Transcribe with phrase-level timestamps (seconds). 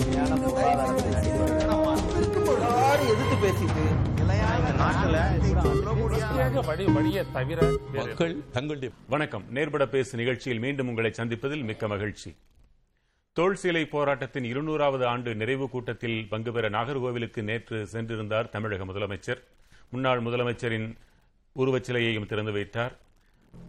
[0.00, 0.30] எதிர்த்து
[7.92, 9.44] மக்கள் தங்களுடைய வணக்கம்.
[9.50, 12.36] நேர்பட பேசு நிகழ்ச்சியில் மீண்டும் உங்களை சந்திப்பதில் மிக்க மகிழ்ச்சி.
[13.32, 19.42] தோல் சீலை போராட்டத்தின் இருநூறாவது ஆண்டு நிறைவு கூட்டத்தில் பங்கு பெற நாகர்கோவிலுக்கு நேற்று சென்றிருந்தார் தமிழக முதலமைச்சர்.
[19.90, 20.96] முன்னாள் முதலமைச்சரின்
[21.56, 22.98] உருவச்சிலையையும் திறந்து வைத்தார்.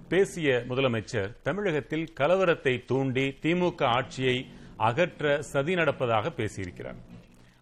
[0.10, 4.48] பேசிய முதலமைச்சர் தமிழகத்தில் கலவரத்தை தூண்டி திமுக ஆட்சியை
[4.82, 6.96] அகற்ற சதி நடப்பதாக பேசியிருக்கிறார்.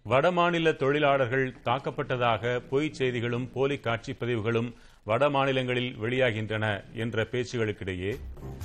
[0.10, 8.20] வடமாநில தொழிலாளர்கள் தாக்கப்பட்டதாக பொய் செய்திகளும் போலி காட்சி பதிவுகளும் வட மாநிலங்களில் வெளியாகின்றன என்ற பேச்சுகளுக்கிடையே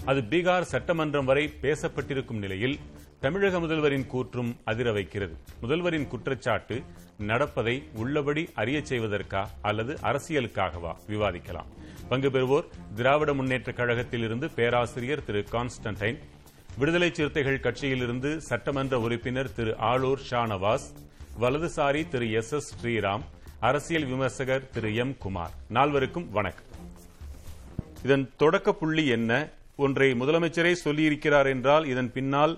[0.04, 2.78] அது பீகார் சட்டமன்றம் வரை பேசப்பட்டிருக்கும் நிலையில்
[3.20, 5.36] தமிழக முதல்வரின் கூற்றும் அதிர வைக்கிறது.
[5.62, 6.82] முதல்வரின் குற்றச்சாட்டு
[7.18, 11.70] நடப்பதை உள்ளபடி அறியச் செய்வதற்கா அல்லது அரசியலுக்காகவா விவாதிக்கலாம்.
[12.08, 12.64] பங்கு பெறுவோர்
[12.94, 16.18] திராவிட முன்னேற்றக் கழகத்தில் இருந்து பேராசிரியர் திரு கான்ஸ்டன்டைன்
[16.78, 20.86] விடுதலை சிறுத்தைகள் கட்சியிலிருந்து சட்டமன்ற உறுப்பினர் திரு ஆளூர் ஷா நவாஸ்
[21.42, 23.24] வலதுசாரி திரு எஸ் எஸ் ஸ்ரீராம்
[23.68, 25.54] அரசியல் விமர்சகர் திரு எம் குமார்.
[25.76, 26.70] நால்வருக்கும் வணக்கம்.
[28.06, 29.32] இதன் தொடக்க புள்ளி என்ன?
[29.84, 32.54] ஒன்றை முதலமைச்சரே சொல்லியிருக்கிறார் என்றால் இதன் பின்னால்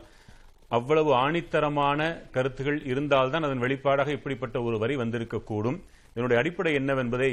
[0.78, 5.80] அவ்வளவு ஆணித்தரமான கருத்துகள் இருந்தால்தான் அதன் வெளிப்பாடாக இப்படிப்பட்ட ஒரு வரி வந்திருக்கக்கூடும்.
[6.12, 7.32] இதனுடைய அடிப்படை என்னவென்பதை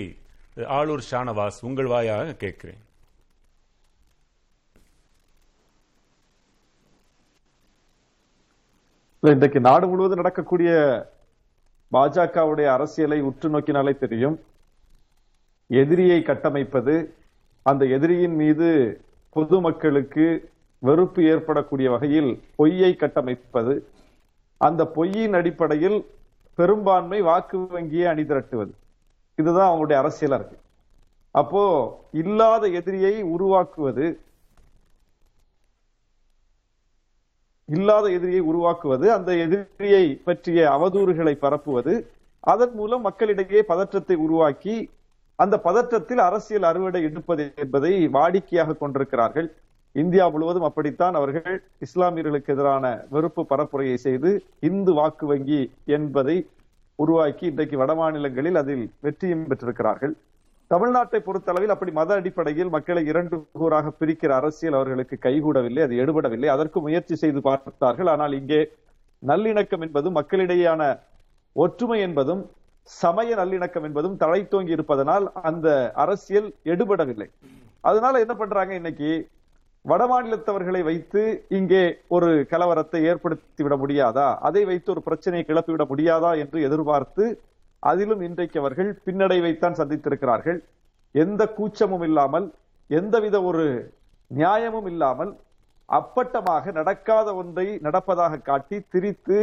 [0.79, 2.89] ஆளூர் ஷானவாஸ் உங்கள் வாயாக கேட்கிறேன் இல்ல,
[9.31, 10.71] இன்றைக்கு நாடு முழுவதும் நடக்கக்கூடிய
[11.91, 14.35] பாஜகவுடைய அரசியலை உற்று நோக்கினாலே தெரியும்.
[15.67, 16.95] எதிரியை கட்டமைப்பது
[17.63, 18.67] அந்த எதிரியின் மீது
[19.29, 23.75] பொதுமக்களுக்கு வெறுப்பு ஏற்படக்கூடிய வகையில் பொய்யை கட்டமைப்பது
[24.57, 25.97] அந்த பொய்யின் அடிப்படையில்
[26.55, 28.73] பெரும்பான்மை வாக்கு வங்கியை அணிதிரட்டுவது
[29.35, 30.59] இதுதான் அவங்களுடைய அரசியலா இருக்கு.
[31.31, 31.63] அப்போ
[32.11, 34.19] இல்லாத எதிரியை உருவாக்குவது
[37.69, 41.93] இல்லாத எதிரியை உருவாக்குவது அந்த எதிரியை பற்றிய அவதூறுகளை பரப்புவது
[42.39, 44.89] அதன் மூலம் மக்களிடையே பதற்றத்தை உருவாக்கி
[45.35, 49.47] அந்த பதற்றத்தில் அரசியல் அறுவடை எடுப்பது என்பதை வாடிக்கையாக கொண்டிருக்கிறார்கள்.
[49.95, 51.15] இந்தியா முழுவதும் அப்படித்தான்.
[51.15, 51.55] அவர்கள்
[51.85, 56.37] இஸ்லாமியர்களுக்கு எதிரான வெறுப்பு பரப்புரையை செய்து இந்து வாக்கு வங்கி என்பதை
[56.95, 60.13] உருவாக்கி இன்றைக்கு வடமாநிலங்களில் அதில் வெற்றியும் பெற்றிருக்கிறார்கள்.
[60.71, 66.49] தமிழ்நாட்டை பொறுத்தளவில் அப்படி மத அடிப்படையில் மக்களை இரண்டு கூறாக பிரிக்கிற அரசியல் அவர்களுக்கு கைகூடவில்லை அது எடுபடவில்லை.
[66.55, 68.09] அதற்கு முயற்சி செய்து பார்த்தார்கள்.
[68.13, 68.61] ஆனால் இங்கே
[69.23, 70.81] நல்லிணக்கம் என்பதும் மக்களிடையேயான
[71.55, 72.41] ஒற்றுமை என்பதும்
[72.89, 75.67] சமய நல்லிணக்கம் என்பதும் தழைத்தோங்கி இருப்பதனால் அந்த
[76.03, 77.29] அரசியல் எடுபடவில்லை.
[77.89, 79.11] அதனால என்ன பண்றாங்க இன்னைக்கு?
[79.85, 81.21] வடமாநிலத்தவர்களை வைத்து
[81.57, 81.83] இங்கே
[82.15, 84.27] ஒரு கலவரத்தை ஏற்படுத்தி விட முடியாதா?
[84.47, 87.25] அதை வைத்து ஒரு பிரச்சனையை கிளப்பிவிட முடியாதா என்று எதிர்பார்த்து
[87.89, 90.59] அதிலும் இன்றைக்கு அவர்கள் பின்னடைவைத்தான் சந்தித்திருக்கிறார்கள்.
[91.15, 92.47] எந்த கூச்சமும் இல்லாமல்
[92.89, 93.65] எந்தவித ஒரு
[94.31, 95.31] நியாயமும் இல்லாமல்
[95.89, 99.37] அப்பட்டமாக நடக்காத ஒன்றை நடப்பதாக காட்டி திரித்து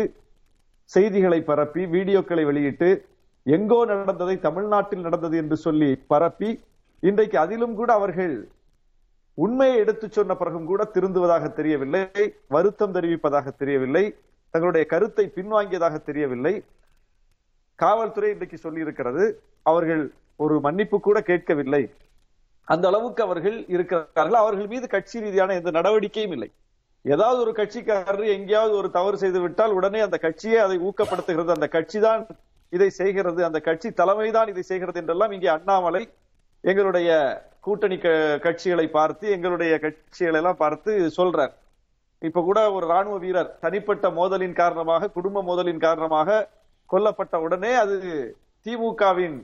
[0.90, 2.88] செய்திகளை பரப்பி வீடியோக்களை வெளியிட்டு
[3.46, 6.50] எங்கோ நடந்ததை தமிழ்நாட்டில் நடந்தது என்று சொல்லி பரப்பி
[7.02, 8.34] இன்றைக்கு அதிலும் கூட அவர்கள்
[9.38, 12.02] உண்மையை எடுத்து சொன்ன பிறகும் கூட திருந்துவதாக தெரியவில்லை
[12.54, 14.04] வருத்தம் தெரிவிப்பதாக தெரியவில்லை
[14.54, 16.54] தங்களுடைய கருத்தை பின்வாங்கியதாக தெரியவில்லை.
[17.80, 21.90] காவல்துறை இன்றைக்கு சொல்லி இருக்கிறது அவர்கள் ஒரு மன்னிப்பு கூட கேட்கவில்லை.
[22.64, 24.32] அந்த அளவுக்கு அவர்கள் இருக்கிறார்கள்.
[24.32, 26.52] அவர்கள் மீது கட்சி ரீதியான எந்த நடவடிக்கையும் இல்லை.
[27.02, 31.48] ஏதாவது ஒரு கட்சிக்காரர் எங்கேயாவது ஒரு தவறு செய்து விட்டால் உடனே அந்த கட்சியே அதை ஊக்கப்படுத்துகிறது.
[31.48, 32.26] அந்த கட்சி தான்
[32.70, 33.44] இதை செய்கிறது.
[33.44, 36.08] அந்த கட்சி தலைமைதான் இதை செய்கிறது என்றெல்லாம் இங்கே அண்ணாமலை
[36.60, 41.52] எங்களுடைய கூட்டணி க- கட்சிகளை பார்த்து எங்களுடைய கட்சிகளை எல்லாம் பார்த்து சொல்றார்.
[42.18, 46.48] இப்ப கூட ஒரு ராணுவ வீரர் தனிப்பட்ட மோதலின் காரணமாக குடும்ப மோதலின் காரணமாக
[46.92, 47.96] கொல்லப்பட்ட உடனே அது
[48.66, 49.38] திமுகவின்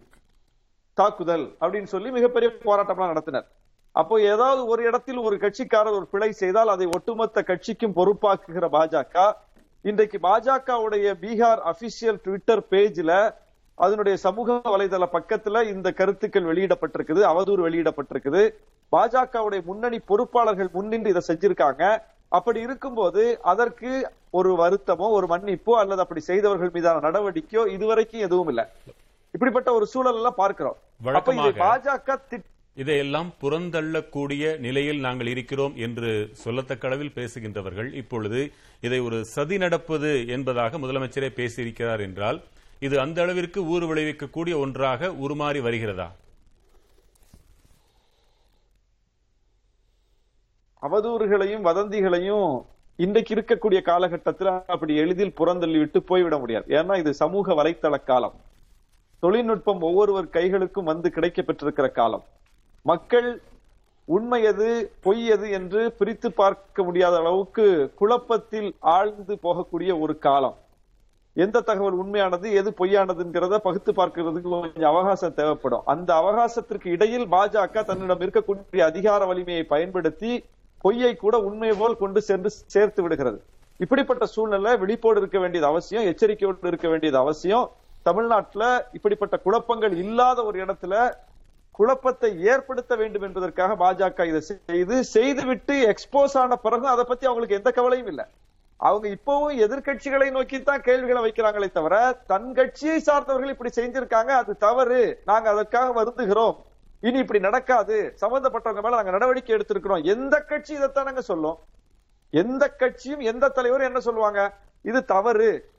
[0.99, 3.47] தாக்குதல் அப்படின்னு சொல்லி மிகப்பெரிய போராட்டம்லாம் நடத்தினர்.
[3.95, 9.27] அப்போ ஏதாவது ஒரு இடத்தில் ஒரு கட்சிக்காரர் ஒரு பிழை செய்தால் அதை ஒட்டுமொத்த கட்சிக்கும் பொறுப்பாக்குகிற பாஜக
[9.85, 13.13] இன்றைக்கு பாஜகவுடைய பீகார் அபிஷியல் ட்விட்டர் பேஜ்ல
[13.79, 18.43] அதனுடைய சமூக வலைதள பக்கத்துல இந்த கருத்துக்கள் வெளியிடப்பட்டிருக்குது அவதூறு வெளியிடப்பட்டிருக்குது.
[18.93, 21.85] பாஜகவுடைய முன்னணி பொறுப்பாளர்கள் முன்னின்று இதை செஞ்சிருக்காங்க.
[22.29, 23.91] அப்படி இருக்கும்போது அதற்கு
[24.37, 28.63] ஒரு வருத்தமோ ஒரு மன்னிப்போ அல்லது அப்படி செய்தவர்கள் மீதான நடவடிக்கையோ இதுவரைக்கும் எதுவும் இல்ல.
[29.35, 30.77] இப்படிப்பட்ட ஒரு சூழல் எல்லாம் பார்க்கிறோம்.
[31.11, 32.41] அப்ப இதை வழக்கமாக- பாஜக
[32.77, 36.11] இதையெல்லாம் புறந்தள்ளக்கூடிய நிலையில் நாங்கள் இருக்கிறோம் என்று
[36.43, 38.41] சொல்லத்தக்க அளவில் பேசுகின்றவர்கள் இப்பொழுது
[38.83, 42.39] இதை ஒரு சதி நடப்பது என்பதாக முதலமைச்சரே பேசியிருக்கிறார் என்றால்
[42.83, 46.09] இது அந்த அளவிற்கு ஊறு விளைவிக்கக்கூடிய ஒன்றாக உருமாறி வருகிறதா?
[50.83, 52.49] அவதூறுகளையும் வதந்திகளையும்
[53.05, 56.67] இன்றைக்கு இருக்கக்கூடிய காலகட்டத்தில் அப்படி எளிதில் புறந்தள்ளி விட்டு போய்விட முடியாது.
[56.77, 58.37] ஏன்னா இது சமூக வலைத்தள காலம்.
[59.19, 62.25] தொழில்நுட்பம் ஒவ்வொருவர் கைகளுக்கும் வந்து கிடைக்க பெற்றிருக்கிற காலம்.
[62.83, 63.29] மக்கள்
[64.05, 64.69] உண்மை எது
[65.01, 70.57] பொய் எது என்று பிரித்து பார்க்க முடியாத அளவுக்கு குழப்பத்தில் ஆழ்ந்து போகக்கூடிய ஒரு காலம்.
[71.35, 75.87] எந்த தகவல் உண்மையானது எது பொய்யானதுங்கிறத பகுத்து பார்க்கிறதுக்கு கொஞ்சம் அவகாசம் தேவைப்படும்.
[75.95, 80.45] அந்த அவகாசத்திற்கு இடையில் பாஜக தன்னிடம் இருக்கக்கூடிய அதிகார வலிமையை பயன்படுத்தி
[80.85, 83.39] பொய்யை கூட உண்மை போல் கொண்டு சென்று சேர்த்து விடுகிறது.
[83.85, 87.67] இப்படிப்பட்ட சூழ்நிலை விழிப்போடு இருக்க வேண்டியது அவசியம் எச்சரிக்கையோடு இருக்க வேண்டியது அவசியம்.
[88.09, 88.65] தமிழ்நாட்டுல
[88.97, 90.95] இப்படிப்பட்ட குழப்பங்கள் இல்லாத ஒரு இடத்துல
[91.79, 97.71] குழப்பத்தை ஏற்படுத்த வேண்டும் என்பதற்காக பாஜக இதை செய்து செய்துவிட்டு எக்ஸ்போஸ் ஆன பிறகு அதை பத்தி அவங்களுக்கு எந்த
[97.79, 98.25] கவலையும் இல்லை.
[98.81, 101.97] அவங்க இப்பவும் எதிர்க்கட்சிகளை நோக்கி தான் கேள்விகளை வைக்கிறாங்களே தவிர
[102.33, 105.03] தன் கட்சியை சார்ந்தவர்கள் இப்படி செஞ்சிருக்காங்க அது தவறு.
[105.31, 106.57] நாங்க அதற்காக வருந்துகிறோம்.
[107.01, 108.15] இனி இப்படி நடக்காது.
[108.21, 110.05] சம்பந்தப்பட்டவங்க மேல நாங்க நடவடிக்கை எடுத்திருக்கிறோம்.
[110.05, 111.59] எந்த கட்சி இதைத்தான் நாங்க சொல்லும்?
[112.31, 114.55] எந்த கட்சியும் எந்த தலைவரும் என்ன சொல்லுவாங்க?
[114.83, 115.75] இது தவறு.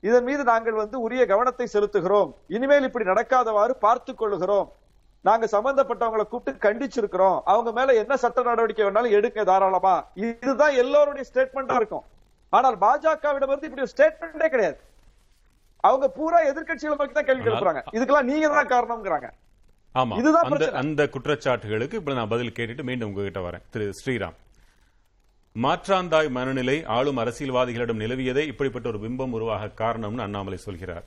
[0.00, 2.34] இதன் மீது நாங்கள் வந்து உரிய கவனத்தை செலுத்துகிறோம்.
[2.46, 4.68] இனிமேல் இப்படி நடக்காதவாறு பார்த்துக் கொள்ளுகிறோம்.
[5.20, 7.40] நாங்க சம்பந்தப்பட்டவங்களை கூப்பிட்டு கண்டிச்சிருக்கிறோம்.
[7.44, 10.06] அவங்க மேல என்ன சட்ட நடவடிக்கை வேணாலும் எடுங்க தாராளமா.
[10.14, 12.04] இதுதான் எல்லோருடைய ஸ்டேட்மெண்டா இருக்கும்.
[12.48, 14.80] ஆனால் பாஜகவிடமிருந்து இப்படி ஒரு ஸ்டேட்மெண்டே கிடையாது.
[15.76, 17.82] அவங்க பூரா எதிர்க்கட்சிகளை நோக்கி தான் கேள்வி எழுப்புறாங்க.
[17.92, 19.28] இதுக்கெல்லாம் நீங்க தான் காரணம்ங்கிறாங்க.
[19.94, 20.18] ஆமா.
[20.18, 20.70] இதுதான் அந்த.
[20.70, 23.62] அந்த குற்றச்சாட்டுகளுக்கு இப்ப நான் பதில் கேட்டுட்டு மீண்டும் உங்ககிட்ட வரேன்.
[23.70, 24.34] திரு ஸ்ரீராம்.
[25.54, 31.04] மாற்றாந்தாய் மனநிலை ஆளும் அரசியல்வாதிகளிடம் நிலவியதே இப்படிப்பட்ட ஒரு பிம்பம் உருவாக காரணம்னு அண்ணாமலை சொல்கிறார்.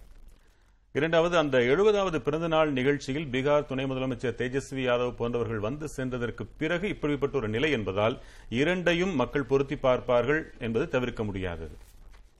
[0.94, 7.38] இரண்டாவது அந்த எழுபதாவது பிறந்தநாள் நிகழ்ச்சியில் பீகார் துணை முதலமைச்சர் தேஜஸ்வி யாதவ் போன்றவர்கள் வந்து சென்றதற்கு பிறகு இப்படிப்பட்ட
[7.38, 8.20] ஒரு நிலை என்பதால்
[8.50, 11.78] இரண்டையும் மக்கள் பொருத்தி பார்ப்பார்கள் என்பது தவிர்க்க முடியாதது.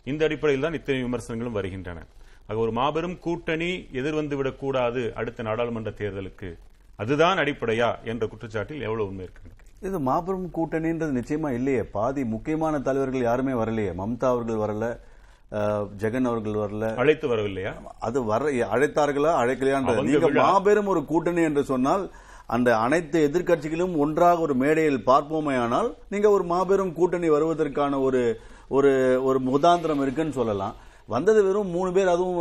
[0.04, 2.06] இந்த அடிப்படையில் தான் இத்தனை விமர்சனங்களும் வருகின்றன.
[2.50, 6.50] ஆக ஒரு மாபெரும் கூட்டணி எதிர்வந்து விடக்கூடாது அடுத்த நாடாளுமன்ற தேர்தலுக்கு.
[7.02, 9.52] அதுதான் அடிப்படையா என்ற குற்றச்சாட்டில் எவ்வளவு உண்மை இருக்கு
[9.88, 11.82] இது மாபெரும் கூட்டணின்றது நிச்சயமா இல்லையே.
[11.96, 13.94] பாதி முக்கியமான தலைவர்கள் யாருமே வரலையே.
[14.02, 14.86] மம்தா அவர்கள் வரல
[16.02, 16.86] ஜெகன் அவர்கள் வரல.
[17.02, 17.74] அழைத்து வரவில்லையா?
[18.08, 18.44] அது வர
[18.76, 20.30] அழைத்தார்களா அழைக்கலையான்றது நீங்க.
[20.44, 22.06] மாபெரும் ஒரு கூட்டணி என்று சொன்னால்
[22.56, 28.22] அந்த அனைத்து எதிர்க்கட்சிகளும் ஒன்றாக ஒரு மேடையில் பார்ப்போமேயானால் நீங்க ஒரு மாபெரும் கூட்டணி வருவதற்கான ஒரு
[28.78, 28.92] ஒரு
[29.30, 30.76] ஒரு முதாந்திரம் இருக்குன்னு சொல்லலாம்.
[31.10, 32.12] வந்தது வெறும் மூணு பேர்.
[32.16, 32.38] அதுவும்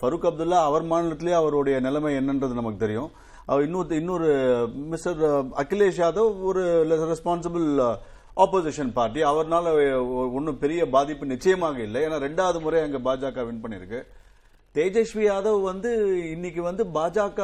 [0.00, 3.08] ஃபரூக் அப்துல்லா அவர் மாநிலத்திலேயே அவருடைய நிலைமை என்னன்றது நமக்கு தெரியும்.
[3.50, 4.28] அவர் இன்னொரு இன்னொரு
[4.92, 5.20] மிஸ்டர்
[5.62, 6.62] அகிலேஷ் யாதவ் ஒரு
[7.12, 7.66] ரெஸ்பான்சிபிள்
[8.44, 9.66] ஆப்போசிஷன் பார்ட்டி அவர்னால
[10.36, 12.00] ஒன்றும் பெரிய பாதிப்பு நிச்சயமாக இல்லை.
[12.06, 14.00] ஏன்னா ரெண்டாவது முறை அங்கே பாஜக வின் பண்ணியிருக்கு
[14.74, 15.90] தேஜஸ்வி யாதவ் வந்து
[16.34, 17.40] இன்னைக்கு வந்து பாஜக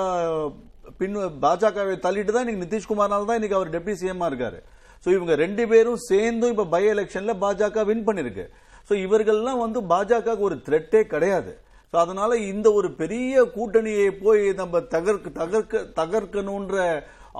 [1.00, 4.58] பின் பாஜகவை தள்ளிட்டு தான் இன்னைக்கு நிதிஷ்குமார்னால தான் இன்னைக்கு அவர் டெப்டி சிஎம்மா இருக்காரு.
[5.04, 8.44] ஸோ இவங்க ரெண்டு பேரும் சேர்ந்தும் இப்போ பை எலெக்ஷனில் பாஜக வின் பண்ணியிருக்கு
[8.88, 11.52] சோ இவர்கள்லாம் வந்து பாஜக ஒரு த்ரெட்டே கிடையாது.
[11.92, 16.76] சோ அதனால இந்த ஒரு பெரிய கூட்டணியை போய் நம்ம தகர்க்க தகர்க்க தகர்க்கணுன்ற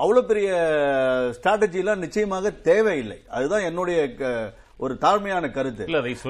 [0.02, 0.50] அவ்வளவு பெரிய
[1.36, 3.18] ஸ்ட்ராட்டஜி எல்லாம் நிச்சயமாக தேவையில்லை.
[3.36, 3.98] அதுதான் என்னுடைய
[4.84, 5.84] ஒரு தாழ்மையான கருத்து.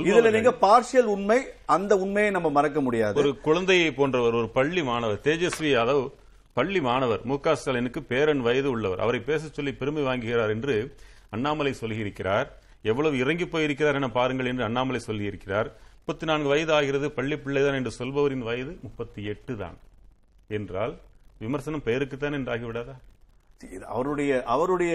[0.09, 1.38] இதுல நீங்க பார்ஷியல் உண்மை
[1.76, 3.20] அந்த உண்மையை நம்ம மறக்க முடியாது.
[3.23, 6.03] ஒரு குழந்தையை போன்றவர் ஒரு பள்ளி மாணவர் தேஜஸ்வி யாதவ்
[6.59, 9.03] பள்ளி மாணவர் மு க ஸ்டாலினுக்கு பேரன் வயது உள்ளவர்.
[9.05, 10.75] அவரை பேச சொல்லி பெருமை வாங்குகிறார் என்று
[11.35, 12.49] அண்ணாமலை சொல்லியிருக்கிறார்.
[12.90, 15.70] எவ்வளவு இறங்கி போயிருக்கிறார் என பாருங்கள் என்று அண்ணாமலை சொல்லியிருக்கிறார்.
[16.00, 19.79] முப்பத்தி நான்கு வயது ஆகிறது பள்ளி பிள்ளைதான் என்று சொல்பவரின் வயது முப்பத்தி எட்டு தான்.
[20.58, 20.94] என்றால்
[21.44, 22.99] விமர்சனம் பெயருக்குத்தான் என்று ஆகிவிடாதா
[23.94, 24.94] அவருடைய அவருடைய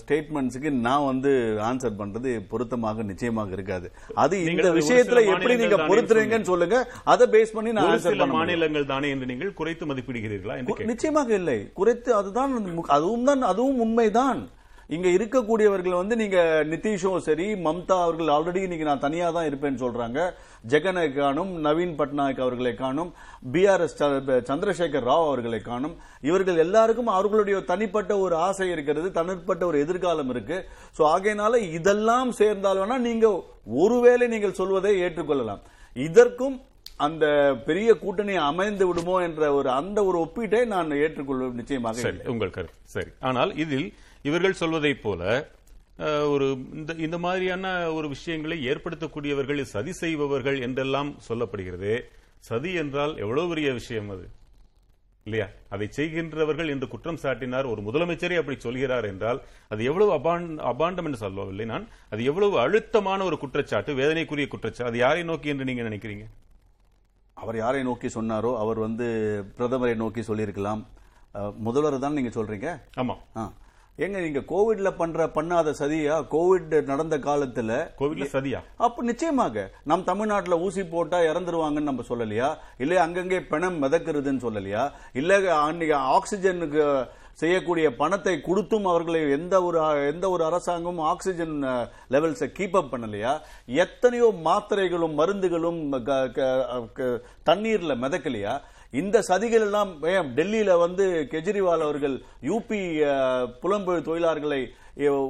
[0.00, 1.32] ஸ்டேட்மெண்ட்ஸுக்கு நான் வந்து
[1.68, 3.86] ஆன்சர் பண்றது பொருத்தமாக நிச்சயமாக இருக்காது.
[4.22, 6.78] அது இந்த விஷயத்துல எப்படி நீங்க மாநிலங்கள் பொறுத்துறீங்கன்னு சொல்லுங்க.
[7.12, 8.36] அதை பேஸ் பண்ணி நான் ஆன்சர் பண்ண.
[8.38, 10.56] மாநிலங்கள் தானே என்று நீங்கள் குறைத்து மதிப்பிடுகிறீர்களா.
[10.92, 11.58] நிச்சயமாக இல்லை.
[11.80, 12.58] குறைத்து அதுதான்
[12.98, 14.42] அதுவும் தான் அதுவும் உண்மைதான்.
[14.94, 16.38] இங்க இருக்கக்கூடியவர்கள் வந்து நீங்க
[16.72, 20.18] நிதிஷும் சரி மம்தா அவர்கள் ஆல்ரெடி இன்னைக்கு நான் தனியா தான் இருப்பேன்னு சொல்றாங்க.
[20.72, 23.10] ஜெகனை காணும் நவீன் பட்நாயக் அவர்களை காணும்
[23.54, 23.96] பிஆர்எஸ்
[24.50, 25.94] சந்திரசேகர் ராவ் அவர்களை காணும்.
[26.28, 30.58] இவர்கள் எல்லாருக்கும் அவர்களுடைய தனிப்பட்ட ஒரு ஆசை இருக்கிறது தனிப்பட்ட ஒரு எதிர்காலம் இருக்கு.
[30.98, 33.26] சோ ஆகையினால இதெல்லாம் சேர்ந்தால் வேணா நீங்க
[33.84, 35.64] ஒருவேளை நீங்கள் சொல்வதை ஏற்றுக்கொள்ளலாம்.
[35.96, 36.56] இதற்கும்
[36.96, 37.24] அந்த
[37.66, 42.12] பெரிய கூட்டணி அமைந்து விடுமோ என்ற ஒரு அந்த ஒரு ஒப்பீட்டை நான் ஏற்றுக்கொள்வது நிச்சயமாக.
[42.24, 42.78] உங்கள் கருத்து.
[42.84, 43.10] சரி.
[43.20, 43.88] ஆனால் இதில்
[44.22, 45.50] இவர்கள் சொல்வதைப் போல
[46.28, 51.92] ஒரு இந்த இந்த மாதிரியான ஒரு விஷயங்களை ஏற்படுத்தக்கூடியவர்கள் சதி செய்பவர்கள் என்றெல்லாம் சொல்லப்படுகிறது.
[52.38, 54.24] சதி என்றால் எவ்வளவு பெரிய விஷயம் அது?
[55.26, 55.46] இல்லையா?
[55.68, 61.16] அதை செய்கின்றவர்கள் என்று குற்றம் சாட்டினார் ஒரு முதலமைச்சரே அப்படி சொல்கிறார் என்றால் அது எவ்வளவு அபாண்ட அபாண்டம் என்று
[61.16, 61.86] சொல்லவில்லை நான்.
[62.10, 64.90] அது எவ்வளவு அழுத்தமான ஒரு குற்றச்சாட்டு வேதனைக்குரிய குற்றச்சாட்டு.
[64.92, 66.26] அது யாரை நோக்கி என்று நீங்க நினைக்கிறீங்க?
[67.42, 69.06] அவர் யாரை நோக்கி சொன்னாரோ அவர் வந்து
[69.58, 70.82] பிரதமரை நோக்கி சொல்லியிருக்கலாம்.
[71.66, 72.70] முதல்வர் தான் நீங்க சொல்றீங்க?
[73.02, 73.14] ஆமா.
[74.04, 76.14] ஏங்க நீங்க கோவிட்ல பண்ற பண்ணாத சதியா?
[76.34, 78.60] கோவிட் நடந்த காலத்துல கோவிட்ல சதியா?
[78.86, 82.48] அப்ப நிச்சயமாக நம் தமிழ்நாட்டுல ஊசி போட்டா இறந்துருவாங்கன்னு நம்ம சொல்லலையா?
[82.84, 84.84] இல்ல அங்கங்கே பிணம் மிதக்கிறதுன்னு சொல்லலையா?
[85.22, 86.82] இல்ல அன்னைக்கு ஆக்சிஜனுக்கு
[87.40, 89.78] செய்யக்கூடிய பணத்தை கொடுத்தும் அவர்களை எந்த ஒரு
[90.10, 91.56] எந்த ஒரு அரசாங்கமும் ஆக்சிஜன்
[92.14, 93.32] லெவல்ஸை கீப் அப் பண்ணலையா?
[93.84, 95.80] எத்தனையோ மாத்திரைகளும் மருந்துகளும்
[97.50, 98.54] தண்ணீர்ல மிதக்கலையா?
[99.00, 102.14] இந்த சதிகள் எல்லாம் ஏன் டெல்லியில வந்து கெஜ்ரிவால் அவர்கள்
[102.48, 102.80] யூபி
[103.62, 104.62] புலம்பெயர் தொழிலாளர்களை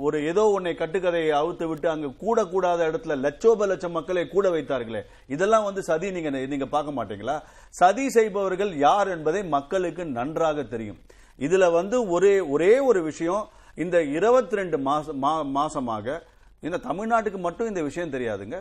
[0.07, 5.03] ஒரு ஏதோ ஒன்னை கட்டுக்கதையை அவுத்து விட்டு அங்க கூடக்கூடாத இடத்துல லட்சோப லட்சம் மக்களை கூட வைத்தார்களே.
[5.35, 7.37] இதெல்லாம் வந்து சதி நீங்க நீங்க பார்க்க மாட்டீங்களா?
[7.81, 11.01] சதி செய்பவர்கள் யார் என்பதை மக்களுக்கு நன்றாக தெரியும்.
[11.39, 15.15] இதுல வந்து ஒரே ஒரே ஒரு விஷயம் இந்த இருபத்தி ரெண்டு மா-
[15.55, 16.21] மாசமாக
[16.63, 18.57] இந்த தமிழ்நாட்டுக்கு மட்டும் இந்த விஷயம் தெரியாதுங்க.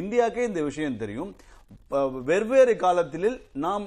[0.00, 1.30] இந்தியாக்கே இந்த விஷயம் தெரியும்.
[2.24, 3.84] வெவ்வேறு காலத்தில் நாம்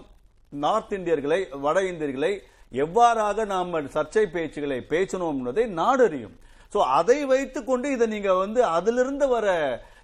[0.50, 2.32] நார்த் இந்தியர்களை வட இந்தியர்களை
[2.72, 6.36] எவ்வாறாக நாம் சர்ச்சை பேச்சுகளை பேசணும் என்பதை நாடறியும்.
[6.74, 9.48] ஸோ அதை வைத்துக்கொண்டு இதை நீங்க வந்து அதிலிருந்து வர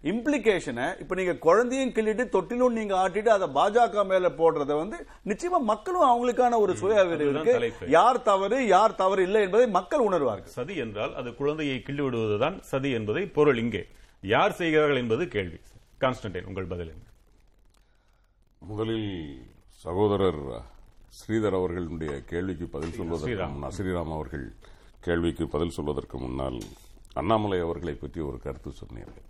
[0.03, 4.97] இம்ப்ளிகேஷனை இப்ப நீங்க குழந்தையும் கிள்ளிட்டு தொட்டிலும் நீங்க ஆட்டிட்டு அதை பாஜக மேல போடுறத வந்து
[5.29, 7.89] நிச்சயமா மக்களும் அவங்களுக்கான ஒரு சுய இருக்கு.
[7.97, 10.55] யார் தவறு யார் தவறு இல்லை என்பதை மக்கள் உணர்வார்கள்.
[10.57, 13.83] சதி என்றால் அது குழந்தையை கிள்ளி விடுவதுதான் சதி என்பதை பொருள் இங்கே.
[14.23, 15.59] யார் செய்கிறார்கள் என்பது கேள்வி.
[16.03, 17.05] கான்ஸ்டன்டைன் உங்கள் பதில் என்ன?
[18.71, 19.11] முதலில்
[19.85, 20.43] சகோதரர்
[21.19, 23.47] ஸ்ரீதர் அவர்களுடைய கேள்விக்கு பதில் சொல்வதற்கு.
[23.53, 24.45] முன்னால் ஸ்ரீராம் அவர்கள்
[25.07, 26.59] கேள்விக்கு பதில் சொல்வதற்கு முன்னால்
[27.21, 29.25] அண்ணாமலை அவர்களை பற்றி ஒரு கருத்து சொன்னீர்கள்.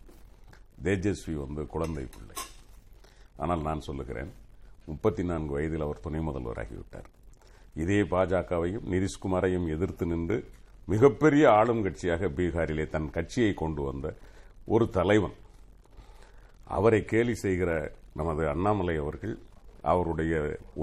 [0.84, 2.38] தேஜஸ்வி வந்து குழந்தை பிள்ளை.
[3.44, 4.32] ஆனால் நான் சொல்லுகிறேன்
[4.86, 7.10] முப்பத்தி நான்கு வயதில் அவர் துணை முதல்வராகிவிட்டார்.
[7.84, 10.38] இதே பாஜகவையும் நிதிஷ்குமாரையும் எதிர்த்து நின்று
[10.94, 14.08] மிகப்பெரிய ஆளும் கட்சியாக பீகாரிலே தன் கட்சியை கொண்டு வந்த
[14.74, 15.36] ஒரு தலைவன்.
[16.78, 17.72] அவரை கேலி செய்கிற
[18.20, 19.36] நமது அண்ணாமலை அவர்கள்
[19.92, 20.34] அவருடைய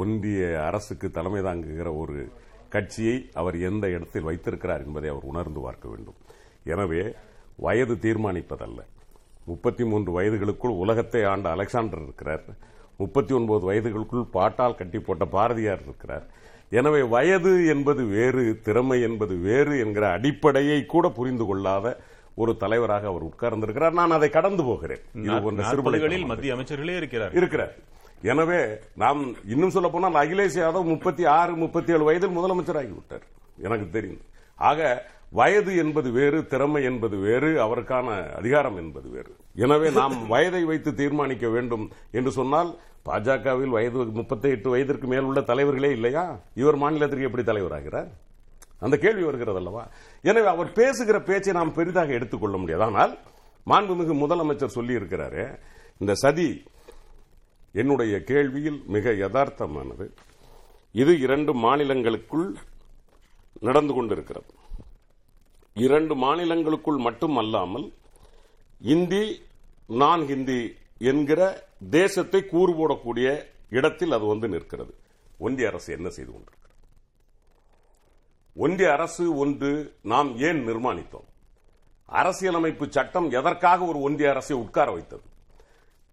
[0.03, 2.19] ஒன்றிய அரசுக்கு தலைமை தாங்குகிற ஒரு
[2.75, 6.19] கட்சியை அவர் எந்த இடத்தில் வைத்திருக்கிறார் என்பதை அவர் உணர்ந்து பார்க்க வேண்டும்.
[6.73, 7.03] எனவே
[7.65, 8.81] வயது தீர்மானிப்பதல்ல.
[9.51, 12.45] முப்பத்தி மூன்று வயதுகளுக்குள் உலகத்தை ஆண்ட அலெக்சாண்டர் இருக்கிறார்.
[13.03, 16.27] முப்பத்தி ஒன்பது வயதுகளுக்குள் பாட்டால் கட்டி போட்ட பாரதியார் இருக்கிறார்.
[16.79, 21.97] எனவே வயது என்பது வேறு திறமை என்பது வேறு என்கிற அடிப்படையை கூட புரிந்து கொள்ளாத
[22.43, 23.99] ஒரு தலைவராக அவர் உட்கார்ந்திருக்கிறார்.
[23.99, 25.03] நான் அதை கடந்து போகிறேன்.
[26.33, 27.35] மத்திய அமைச்சர்களே இருக்கிறார்.
[27.41, 27.75] இருக்கிறார்.
[28.33, 28.61] எனவே
[29.03, 29.23] நாம்
[29.53, 33.25] இன்னும் சொல்ல போனால் அகிலேஷ் யாதவ் முப்பத்தி ஆறு முப்பத்தி ஏழு வயதில் முதலமைச்சராகிவிட்டார்
[33.67, 34.23] எனக்கு தெரியும்.
[34.59, 34.81] ஆக
[35.31, 39.33] வயது என்பது வேறு திறமை என்பது வேறு அவருக்கான அதிகாரம் என்பது வேறு.
[39.55, 42.71] எனவே நாம் வயதை வைத்து தீர்மானிக்க வேண்டும் என்று சொன்னால்
[43.05, 46.41] பாஜகவில் வயது முப்பத்தி எட்டு வயதிற்கு மேல் உள்ள தலைவர்களே இல்லையா?
[46.55, 48.09] இவர் மாநிலத்திற்கு எப்படி தலைவராகிறார்?
[48.81, 49.89] அந்த கேள்வி வருகிறது அல்லவா
[50.23, 52.83] எனவே அவர் பேசுகிற பேச்சை நாம் பெரிதாக எடுத்துக்கொள்ள முடியாது.
[52.83, 53.19] ஆனால்
[53.67, 55.59] மாண்புமிகு முதலமைச்சர் சொல்லி இருக்கிறாரு
[55.99, 56.65] இந்த சதி
[57.73, 60.07] என்னுடைய கேள்வியில் மிக யதார்த்தமானது.
[60.95, 62.57] இது இரண்டு மாநிலங்களுக்குள்
[63.61, 64.55] நடந்து கொண்டிருக்கிறது.
[65.75, 67.93] இரண்டு மாநிலங்களுக்குள் மட்டும் அல்லாமல்
[68.81, 69.43] இந்தி
[69.87, 74.95] நான் ஹிந்தி என்கிற தேசத்தை கூறு போடக்கூடிய இடத்தில் அது வந்து நிற்கிறது.
[75.39, 76.75] ஒன்றிய அரசு என்ன செய்து கொண்டிருக்கிறது?
[78.55, 81.29] ஒன்றிய அரசு ஒன்று நாம் ஏன் நிர்மாணித்தோம்?
[82.07, 85.23] அரசியலமைப்பு சட்டம் எதற்காக ஒரு ஒன்றிய அரசை உட்கார வைத்தது?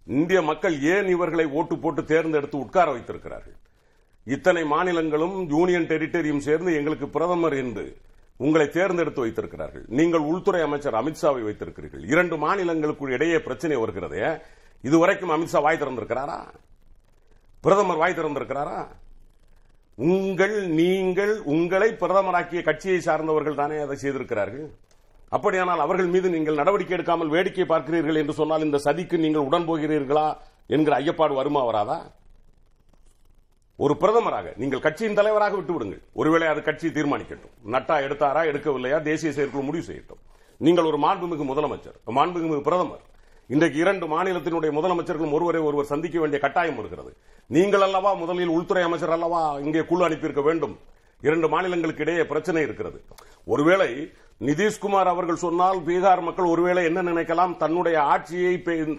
[0.06, 3.56] இந்திய மக்கள் ஏன் இவர்களை ஓட்டு போட்டு தேர்ந்தெடுத்து உட்கார வைத்திருக்கிறார்கள்?
[4.28, 7.86] இத்தனை மாநிலங்களும் யூனியன் டெரிட்டரியும் சேர்ந்து எங்களுக்கு பிரதமர் என்று
[8.40, 9.86] உங்களை தேர்ந்தெடுத்து வைத்திருக்கிறார்கள்.
[10.00, 12.04] நீங்கள் உள்துறை அமைச்சர் அமித்ஷாவை வைத்திருக்கிறீர்கள்.
[12.14, 14.24] இரண்டு மாநிலங்களுக்கு இடையே பிரச்சனை வருகிறதே.
[14.84, 16.40] இதுவரைக்கும் அமித்ஷா வாய் திறந்திருக்கிறாரா?
[17.64, 18.80] பிரதமர் வாய் திறந்திருக்கிறாரா?
[19.98, 24.66] உங்கள் நீங்கள் உங்களை பிரதமராக்கிய கட்சியை சார்ந்தவர்கள் தானே அதை செய்திருக்கிறார்கள்.
[25.36, 30.28] அப்படியானால் அவர்கள் மீது நீங்கள் நடவடிக்கை எடுக்காமல் வேடிக்கை பார்க்கிறீர்கள் என்று சொன்னால் இந்த சதிக்கு நீங்கள் உடன் போகிறீர்களா
[30.76, 32.00] என்கிற ஐயப்பாடு வருமா வராதா?
[33.82, 37.54] ஒரு பிரதமராக நீங்கள் கட்சியின் தலைவராக விட்டு விடுங்கள் ஒருவேளை அது கட்சி தீர்மானிக்கட்டும்.
[37.74, 40.20] நட்டா எடுத்தாரா எடுக்கவில்லையா தேசிய செயற்குழு முடிவு செய்யட்டும்.
[40.66, 43.04] நீங்கள் ஒரு மாண்புமிகு முதலமைச்சர் மாண்புமிகு பிரதமர்.
[43.54, 47.12] இன்றைக்கு இரண்டு மாநிலத்தினுடைய முதலமைச்சர்களும் ஒருவரை ஒருவர் சந்திக்க வேண்டிய கட்டாயம் வருகிறது.
[47.56, 50.76] நீங்கள் அல்லவா முதலில் உள்துறை அமைச்சர் அல்லவா இங்கே குழு அனுப்பியிருக்க வேண்டும்?
[51.28, 53.02] இரண்டு மாநிலங்களுக்கு இடையே பிரச்சனை இருக்கிறது.
[53.54, 53.90] ஒருவேளை
[54.48, 57.54] நிதிஷ்குமார் அவர்கள் சொன்னால் பீகார் மக்கள் ஒருவேளை என்ன நினைக்கலாம்?
[57.64, 58.56] தன்னுடைய ஆட்சியை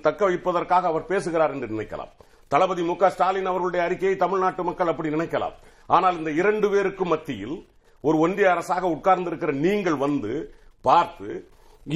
[0.07, 2.13] தக்க வைப்பதற்காக அவர் பேசுகிறார் என்று நினைக்கலாம்.
[2.55, 5.55] தளபதி மு ஸ்டாலின் அவர்களுடைய அறிக்கையை தமிழ்நாட்டு மக்கள் அப்படி நினைக்கலாம்.
[5.95, 7.57] ஆனால் இந்த இரண்டு பேருக்கும் மத்தியில்
[8.05, 10.33] ஒரு ஒன்றிய அரசாக உட்கார்ந்திருக்கிற நீங்கள் வந்து
[10.89, 11.31] பார்த்து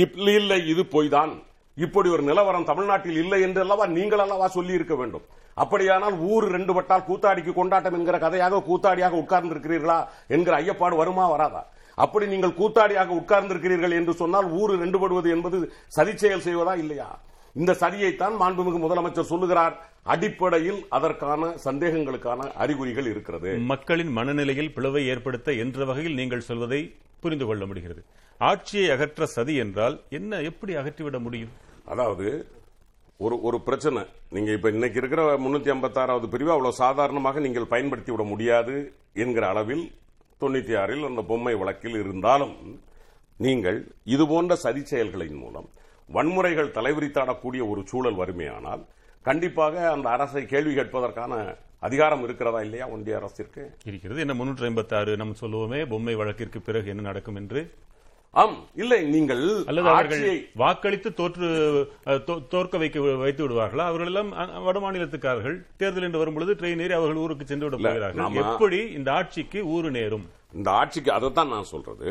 [0.04, 1.34] இப்படி இல்லை இது பொய்தான்.
[1.76, 5.26] இப்படி ஒரு நிலவரம் தமிழ்நாட்டில் இல்லை என்று அல்லவா நீங்கள் அல்லவா சொல்லி இருக்க வேண்டும்?
[5.62, 9.98] அப்படியானால் ஊர் ரெண்டு பட்டால் கூத்தாடிக்கு கொண்டாட்டம் என்கிற கதையாக கூத்தாடியாக உட்கார்ந்திருக்கிறீர்களா
[10.34, 11.62] என்கிற ஐயப்பாடு வருமா வராதா?
[12.04, 15.58] அப்படி நீங்கள் கூத்தாடியாக உட்கார்ந்திருக்கிறீர்கள் என்று சொன்னால் ஊர் ரெண்டுபடுவது என்பது
[15.96, 17.08] சதிச்செயல் செய்வதா இல்லையா?
[17.57, 19.75] இந்த சதியைத்தான் மாண்புமிகு முதலமைச்சர் சொல்லுகிறார்.
[20.14, 23.50] அடிப்படையில் அதற்கான சந்தேகங்களுக்கான அறிகுறிகள் இருக்கிறது.
[23.73, 26.81] மக்களின் மனநிலையில் பிளவை ஏற்படுத்த என்ற வகையில் நீங்கள் சொல்வதை
[27.23, 28.02] புரிந்து கொள்ள முடிகிறது.
[28.40, 31.52] ஆட்சியை அகற்ற சதி என்றால் என்ன எப்படி அகற்றிவிட முடியும்?
[31.93, 32.28] அதாவது
[33.26, 34.02] ஒரு ஒரு பிரச்சனை.
[34.35, 38.76] நீங்க இப்ப இன்னைக்கு இருக்கிற முன்னூத்தி ஐம்பத்தாறாவது பிரிவு அவ்வளவு சாதாரணமாக நீங்கள் பயன்படுத்தி விட முடியாது
[39.23, 39.85] என்கிற அளவில்
[40.43, 42.55] தொண்ணூத்தி ஆறில் அந்த பொம்மை வழக்கில் இருந்தாலும்
[43.40, 43.78] நீங்கள்
[44.14, 45.69] இது போன்ற சதி செயல்களின் மூலம்
[46.16, 48.82] வன்முறைகள் தலைவிரித்தாடக்கூடிய ஒரு சூழல் வருமையானால்
[49.28, 51.32] கண்டிப்பாக அந்த அரசை கேள்வி கேட்பதற்கான
[51.86, 53.62] அதிகாரம் இருக்கிறதா இல்லையா ஒன்றிய அரசிற்கு?
[53.90, 54.22] இருக்கிறது.
[54.24, 57.60] என்ன முன்னூற்றி ஐம்பத்தி ஆறு நம்ம சொல்லுவோமே பொம்மை வழக்கிற்கு பிறகு என்ன நடக்கும் என்று?
[58.40, 61.46] ஆம் இல்லை நீங்கள் அல்லது அவர்கள் ஆட்சியை வாக்களித்து தோற்று
[62.54, 63.84] தோற்க வைக்க வைத்து விடுவார்களா?
[63.90, 64.32] அவர்கள் எல்லாம்
[64.66, 68.36] வடமாநிலத்துக்காரர்கள் தேர்தல் என்று வரும்பொழுது ட்ரெயின் ஏறி அவர்கள் ஊருக்கு சென்று விட போகிறார்கள்.
[68.44, 70.26] எப்படி இந்த ஆட்சிக்கு ஊறு நேரும்?
[70.58, 72.10] இந்த ஆட்சிக்கு அதைத்தான் நான் சொல்றது.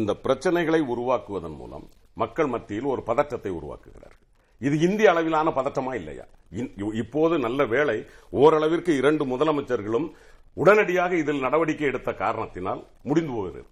[0.00, 1.86] இந்த பிரச்சனைகளை உருவாக்குவதன் மூலம்
[2.16, 4.26] மக்கள் மத்தியில் ஒரு பதற்றத்தை உருவாக்குகிறார்கள்.
[4.58, 6.24] இது இந்திய அளவிலான பதற்றமா இல்லையா?
[6.56, 10.10] இன்- இப்போது நல்ல வேளை ஓரளவிற்கு இரண்டு முதலமைச்சர்களும்
[10.54, 13.64] உடனடியாக இதில் நடவடிக்கை எடுத்த காரணத்தினால் முடிந்து போகிறது.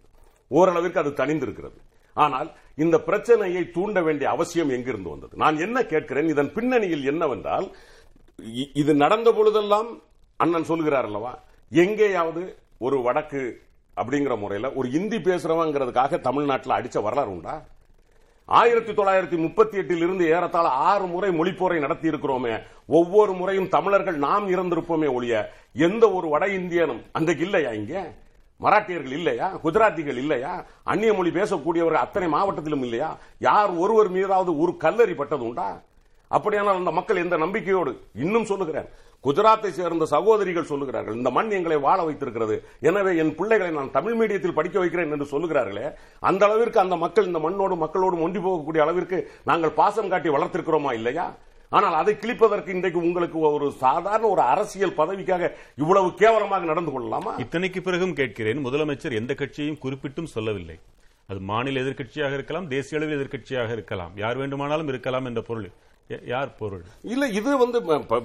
[0.49, 1.77] ஓரளவிற்கு அது தணிந்திருக்கிறது.
[2.15, 5.37] ஆனால் இந்த பிரச்சனையை தூண்ட வேண்டிய அவசியம் எங்கிருந்து வந்தது?
[5.37, 6.29] நான் என்ன கேட்கிறேன்?
[6.29, 7.77] இதன் பின்னணியில் என்னவென்றால்
[8.73, 10.03] இது நடந்த பொழுதெல்லாம்
[10.37, 11.39] அண்ணன் சொல்கிறார் அல்லவா?
[11.71, 13.63] எங்கேயாவது ஒரு வடக்கு
[13.97, 17.65] அப்படிங்கிற முறையில ஒரு இந்தி பேசுறவங்கிறதுக்காக தமிழ்நாட்டில் அடிச்ச வரலாறு உண்டா?
[18.49, 22.55] ஆயிரத்தி தொள்ளாயிரத்தி முப்பத்தி எட்டில் இருந்து ஏறத்தாழ ஆறு முறை மொழிப்போரை நடத்தி இருக்கிறோமே
[22.91, 25.37] ஒவ்வொரு முறையும் தமிழர்கள் நாம் இறந்திருப்போமே ஒழிய
[25.79, 27.95] எந்த ஒரு வட இந்தியனும் அன்றைக்கு இல்லையா இங்க?
[28.61, 29.47] மராட்டியர்கள் இல்லையா?
[29.65, 30.53] குஜராத்திகள் இல்லையா?
[30.85, 33.09] அந்நிய மொழி பேசக்கூடியவர்கள் அத்தனை மாவட்டத்திலும் இல்லையா?
[33.41, 35.69] யார் ஒருவர் மீதாவது ஒரு கல்லறி பட்டது உண்டா
[36.31, 38.89] அப்படியானால் அந்த மக்கள் எந்த நம்பிக்கையோடு இன்னும் சொல்லுகிறேன்
[39.25, 42.57] குஜராத்தை சேர்ந்த சகோதரிகள் சொல்லுகிறார்கள் இந்த மண் எங்களை வாழ வைத்திருக்கிறது.
[42.89, 45.87] எனவே என் பிள்ளைகளை நான் தமிழ் மீடியத்தில் படிக்க வைக்கிறேன் என்று சொல்லுகிறார்களே
[46.31, 49.19] அந்த அளவிற்கு அந்த மக்கள் இந்த மண்ணோடு மக்களோடு ஒன்றி போகக்கூடிய அளவிற்கு
[49.51, 51.27] நாங்கள் பாசம் காட்டி வளர்த்திருக்கிறோமா இல்லையா?
[51.77, 55.49] ஆனால் அதை கிழிப்பதற்கு இன்றைக்கு உங்களுக்கு ஒரு சாதாரண ஒரு அரசியல் பதவிக்காக
[55.83, 57.33] இவ்வளவு கேவலமாக நடந்து கொள்ளலாமா?
[57.45, 60.77] இத்தனைக்கு பிறகும் கேட்கிறேன் முதலமைச்சர் எந்த கட்சியையும் குறிப்பிட்டும் சொல்லவில்லை.
[61.31, 64.13] அது மாநில எதிர்க்கட்சியாக இருக்கலாம் தேசிய அளவில் எதிர்க்கட்சியாக இருக்கலாம்.
[64.23, 65.69] யார் வேண்டுமானாலும் இருக்கலாம் என்ற பொருள்.
[66.33, 66.83] யார் பொருள்?
[67.13, 67.79] இல்ல இது வந்து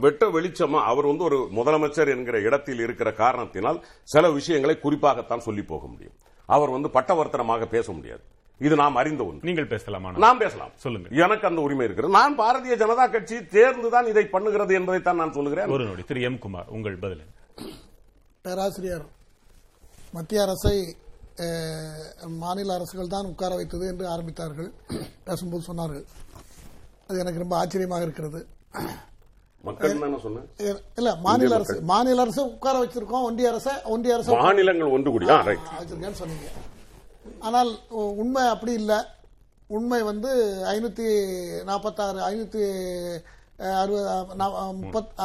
[0.05, 3.79] வெட்ட வெளிச்சமா அவர் வந்து ஒரு முதலமைச்சர் என்கிற இடத்தில் இருக்கிற காரணத்தினால்
[4.13, 6.17] சில விஷயங்களை குறிப்பாகத்தான் சொல்லி போக முடியும்.
[6.55, 8.23] அவர் வந்து பட்டவர்த்தனமாக பேச முடியாது.
[8.67, 9.47] இது நாம் அறிந்த ஒன்று.
[9.49, 10.71] நீங்கள் பேசலாமா நாம் பேசலாம்.
[10.85, 11.09] சொல்லுங்க.
[11.23, 12.15] எனக்கு அந்த உரிமை இருக்கிறது.
[12.19, 15.71] நான் பாரதிய ஜனதா கட்சி தேர்ந்துதான் இதை பண்ணுகிறது என்பதைத்தான் நான் சொல்லுகிறேன்.
[15.75, 17.23] ஒரு நொடி திரு எம் குமார் உங்கள் பதில்
[18.47, 19.05] பேராசிரியர்
[20.17, 20.77] மத்திய அரசை
[22.43, 24.69] மாநில அரசுகள் தான் உட்கார வைத்தது என்று ஆரம்பித்தார்கள்.
[25.27, 26.05] பேசும்போது சொன்னார்கள்.
[27.09, 28.39] அது எனக்கு ரொம்ப ஆச்சரியமாக இருக்கிறது.
[30.99, 31.75] இல்ல மாநில அரசு.
[31.91, 36.49] மாநில அரசு உட்கார வச்சிருக்கோம் ஒன்றிய அரசை ஒன்றிய அரசு மாநிலங்கள் ஒன்று கூடி ரைட் வச்சிருக்கேன்னு சொன்னீங்க.
[37.47, 37.71] ஆனால்
[38.23, 38.99] உண்மை அப்படி இல்லை.
[39.77, 40.29] உண்மை வந்து
[40.73, 41.07] ஐநூத்தி
[41.69, 42.63] நாற்பத்தாறு ஐநூத்தி
[43.81, 44.05] அறுபது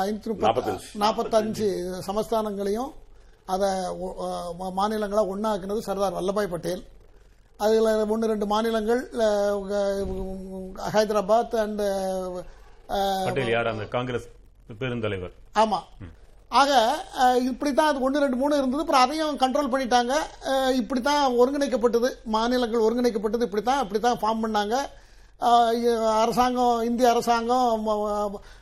[0.05, 0.73] ஐநூத்தி முப்பத்
[1.05, 1.69] நாற்பத்தஞ்சு.
[2.09, 2.91] சமஸ்தானங்களையும்
[3.55, 3.71] அதை
[4.81, 6.85] மாநிலங்களா ஒன்னாக்குனது சர்தார் வல்லபாய் பட்டேல்.
[7.57, 9.11] அதில் ஒன்று ரெண்டு மாநிலங்கள்
[10.93, 11.83] ஹைதராபாத் அண்ட்
[13.89, 14.27] காங்கிரஸ்
[14.79, 15.33] பெருந்தலைவர்.
[15.55, 15.79] ஆமா.
[16.49, 18.83] ஆக அஹ், இப்படித்தான் அது ஒன்று ரெண்டு மூணு இருந்தது.
[18.83, 20.15] அப்புறம் அதையும் கண்ட்ரோல் பண்ணிட்டாங்க.
[20.45, 22.11] அஹ், இப்படித்தான் ஒருங்கிணைக்கப்பட்டது.
[22.25, 23.43] மாநிலங்கள் ஒருங்கிணைக்கப்பட்டது.
[23.43, 24.77] இப்படித்தான் இப்படித்தான் ஃபார்ம் பண்ணாங்க.
[25.41, 27.87] அஹ், இ- அரசாங்கம் இந்திய அரசாங்கம்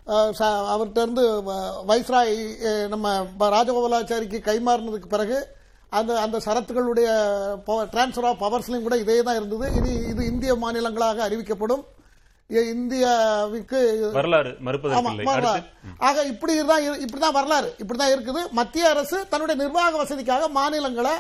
[0.07, 1.42] அவர்கிட்ட இருந்து
[1.88, 5.57] வைஸ்ராய் நம்ம ராஜகோபாலாச்சாரிக்கு கைமாறினதுக்கு பிறகு
[5.98, 7.09] அந்த அந்த சரத்துகளுடைய
[7.94, 9.66] டிரான்ஸ்ஃபர் ஆஃப் பவர்ஸ்லையும் கூட இதே தான் இருந்தது.
[9.78, 11.85] இது இது இந்திய மாநிலங்களாக அறிவிக்கப்படும்.
[12.74, 13.78] இந்தியாவுக்கு
[14.16, 14.50] வரலாறு.
[15.35, 15.61] அடுத்து?
[16.09, 17.68] ஆக இப்படி தான் இப்படிதான் வரலாறு.
[17.83, 18.40] இப்படிதான் இருக்குது.
[18.59, 21.14] மத்திய அரசு தன்னுடைய நிர்வாக வசதிக்காக மாநிலங்களை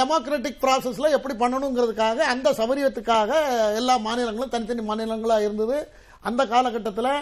[0.00, 3.30] டெமோக்ராட்டிக் ப்ராசஸ்ல எப்படி பண்ணணுங்கிறதுக்காக அந்த சௌகரியத்துக்காக
[3.80, 5.78] எல்லா மாநிலங்களும் தனித்தனி மாநிலங்களா இருந்தது.
[6.28, 7.12] அந்த காலகட்டத்தில்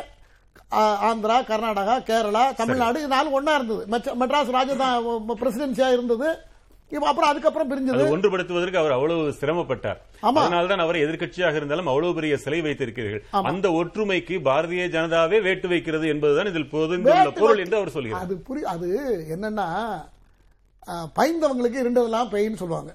[1.08, 3.82] ஆந்திரா கர்நாடகா கேரளா தமிழ்நாடு இது நாலு ஒண்ணா இருந்தது.
[4.20, 4.96] மெட்ராஸ் ராஜதான்
[5.42, 6.28] பிரசிடென்சியா இருந்தது.
[7.08, 8.04] அப்புறம் அதுக்கப்புறம் பிரிஞ்சது.
[8.14, 10.00] ஒன்றுபடுத்துவதற்கு அவர் அவ்வளவு சிரமப்பட்டார்.
[10.40, 13.22] அதனால்தான் அவர் எதிர்க்கட்சியாக இருந்தாலும் அவ்வளவு பெரிய சிலை வைத்திருக்கிறீர்கள்.
[13.50, 18.24] அந்த ஒற்றுமைக்கு பாரதிய ஜனதாவே வேட்டு வைக்கிறது என்பதுதான் இதில் பொதுந்துள்ள பொருள் என்று அவர் சொல்கிறார்.
[18.26, 18.88] அது புரி அது
[19.36, 19.68] என்னன்னா
[21.18, 22.92] பயந்தவங்களுக்கு இருண்டதெல்லாம் பெய்ன்னு சொல்லுவாங்க.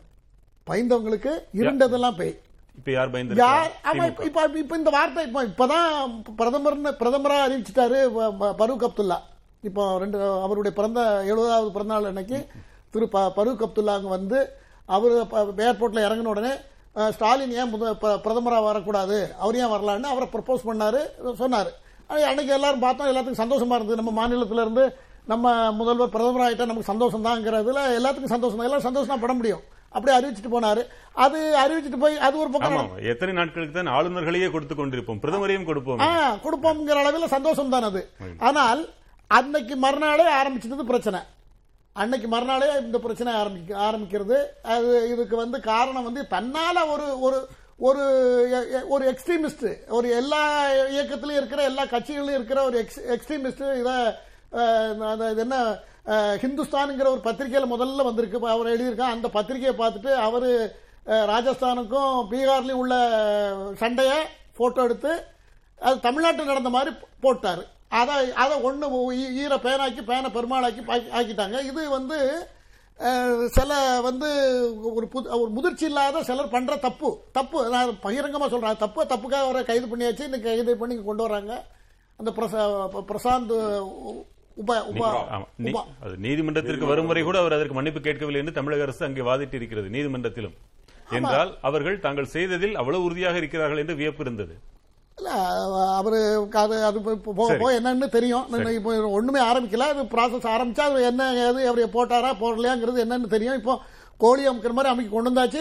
[0.70, 2.36] பயந்தவங்களுக்கு இருண்டதெல்லாம் பெய்.
[2.80, 3.72] இப்ப யார் பயந்து யார்?
[3.90, 5.88] ஆமா இப்ப இப்ப இந்த வார்த்தை இப்ப இப்பதான்
[6.40, 8.00] பிரதமர் பிரதமரா அறிவிச்சிட்டாரு
[8.62, 9.20] பரூக் அப்துல்லா.
[9.68, 12.38] இப்போ ரெண்டு அவருடைய பிறந்த எழுபதாவது பிறந்த நாள் அன்னைக்கு
[12.90, 14.38] திரு ப- பரூக் அப்துல்லா அங்க வந்து
[14.86, 15.12] அவர்
[15.68, 16.54] ஏர்போர்ட்ல இறங்கின உடனே
[17.12, 19.18] ஸ்டாலின் ஏன் முத- ப- பிரதமரா வரக்கூடாது?
[19.40, 21.02] அவர் ஏன் வரலான்னு அவரை ப்ரப்போஸ் பண்ணாரு
[21.42, 21.72] சொன்னாரு.
[22.30, 24.02] அன்னைக்கு எல்லாரும் பார்த்தோம் எல்லாத்துக்கும் சந்தோஷமா இருந்தது.
[24.02, 24.86] நம்ம மாநிலத்துல இருந்து
[25.26, 28.58] நம்ம முதல்வர் பிரதமர் ஆயிட்டா நமக்கு சந்தோஷம் தாங்கிறதுல எல்லாத்துக்கும் சந்தோஷம்.
[28.58, 29.62] தான் எல்லாரும் சந்தோஷம் பட முடியும்.
[29.90, 30.82] அப்படியே அறிவிச்சிட்டு போனாரு.
[31.26, 35.20] அது அறிவிச்சிட்டு போய் அது ஒரு பக்கம் எத்தனை நாட்களுக்கு தான் ஆளுநர்களையே கொடுத்து கொண்டிருப்போம்.
[35.24, 36.02] பிரதமரையும் கொடுப்போம்.
[36.46, 38.02] கொடுப்போம்ங்கிற அளவில் சந்தோஷம் தான் அது
[38.40, 38.82] ஆனால்
[39.32, 41.20] அன்னைக்கு மறுநாளே ஆரம்பிச்சது பிரச்சனை.
[42.00, 44.38] அன்னைக்கு மறுநாளே இந்த பிரச்சனை ஆரம்பிக்க ஆரம்பிக்கிறது.
[44.66, 47.40] அது இதுக்கு வந்து காரணம் வந்து தன்னால ஒரு ஒரு
[47.78, 48.02] ஒரு
[48.74, 53.98] எ- ஒரு எக்ஸ்ட்ரீமிஸ்ட் ஒரு எல்லா இயக்கத்திலையும் இருக்கிற எல்லா கட்சிகளிலும் இருக்கிற ஒரு எக்ஸ்ட்ரீமிஸ்ட் இதை
[55.08, 55.78] அந்த இது என்ன
[56.42, 58.48] ஹிந்துஸ்தானுங்கிற ஒரு பத்திரிகையில் முதல்ல வந்திருக்கு.
[58.48, 60.48] அவர் எழுதியிருக்கான் அந்த பத்திரிகையை பார்த்துட்டு அவர்
[61.08, 62.96] ராஜஸ்தானுக்கும் பீகார்லேயும் உள்ள
[63.78, 64.18] சண்டையை
[64.58, 65.24] ஃபோட்டோ எடுத்து
[65.80, 67.64] அது தமிழ்நாட்டில் நடந்த மாதிரி போட்டாரு.
[67.88, 71.64] அதை அதை ஒன்று ஈர பேனாக்கி பேனை பெருமாளாக்கி பாக்கி- ஆக்கிட்டாங்க.
[71.64, 72.48] இது வந்து
[73.50, 74.30] சில வந்து
[74.94, 77.20] ஒரு புது ஒரு முதிர்ச்சி இல்லாத சிலர் பண்ற தப்பு.
[77.32, 78.78] தப்பு நான் பகிரங்கமா சொல்றேன்.
[78.78, 80.20] தப்பு தப்புக்காக அவரை கைது பண்ணியாச்சு.
[80.20, 81.66] இந்த கைது பண்ணி கொண்டு வராங்க.
[82.18, 83.80] அந்த பிரசா- பிரசாந்த்
[84.56, 85.38] உப உப
[86.18, 90.54] நீதிமன்றத்திற்கு வரும் வரை கூட அவர் அதற்கு மன்னிப்பு கேட்கவில்லை என்று தமிழக அரசு அங்கே வாதிட்டு இருக்கிறது நீதிமன்றத்திலும்
[91.10, 94.58] என்றால் அவர்கள் தாங்கள் செய்ததில் அவ்வளவு உறுதியாக இருக்கிறார்கள் என்று வியப்பு இருந்தது.
[95.20, 95.30] இல்ல
[96.00, 96.20] அவரு
[96.64, 97.56] அது அது போக.
[97.62, 98.74] போக என்னன்னு தெரியும்.
[98.80, 99.86] இப்போ ஒண்ணுமே ஆரம்பிக்கல.
[99.94, 103.58] அது ப்ராசஸ் ஆரம்பிச்சா அது என்ன ஏது அவர் போட்டாரா போடலையாங்கிறது என்னன்னு தெரியும்.
[103.62, 103.76] இப்போ
[104.18, 105.60] கோழி அமைக்கிற மாதிரி அமைக்க கொண்டு வந்தாச்சு.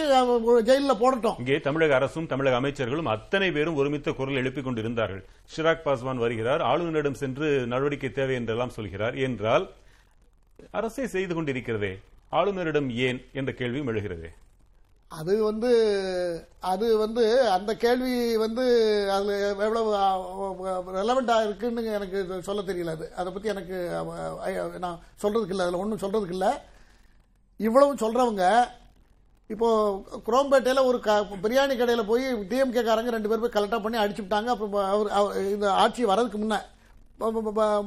[0.69, 1.37] ஜெயில்ல போடட்டும்.
[1.37, 5.23] இங்கே தமிழக அரசும் தமிழக அமைச்சர்களும் அத்தனை பேரும் ஒருமித்த குரல் எழுப்பிக் கொண்டிருந்தார்கள்.
[5.53, 6.61] ஷிராக் பாஸ்வான் வருகிறார்.
[6.61, 9.15] ஆளுநரிடம் சென்று நடவடிக்கை தேவை என்றெல்லாம் சொல்கிறார்.
[9.27, 9.65] என்றால்
[10.71, 11.93] அரசே செய்து கொண்டிருக்கிறதே.
[12.31, 13.19] ஆளுநரிடம் ஏன்?
[13.33, 14.29] என்ற கேள்வியும் எழுகிறது.
[15.11, 15.69] அது வந்து
[16.63, 18.63] அது வந்து அந்த கேள்வி வந்து
[19.13, 19.91] அதுல எவ்வளவு
[20.97, 23.07] ரெலவெண்டா இருக்குன்னு எனக்கு சொல்ல தெரியல அது.
[23.15, 23.77] அதை பத்தி எனக்கு
[24.79, 26.51] நான் சொல்றதுக்கு இல்லை அதுல ஒன்றும் சொல்றதுக்கு இல்லை
[27.59, 28.43] இவ்வளவும் சொல்றவங்க
[29.49, 29.69] இப்போ
[30.25, 34.75] குரோம்பேட்டையில் ஒரு க- பிரியாணி கடையில் போய் டிஎம்கே காரங்க ரெண்டு பேர் போய் கலெக்டாக பண்ணி அடிச்சுட்டாங்க அப்புறம்
[34.89, 36.59] அவர் அவர் இந்த ஆட்சி வரதுக்கு முன்னே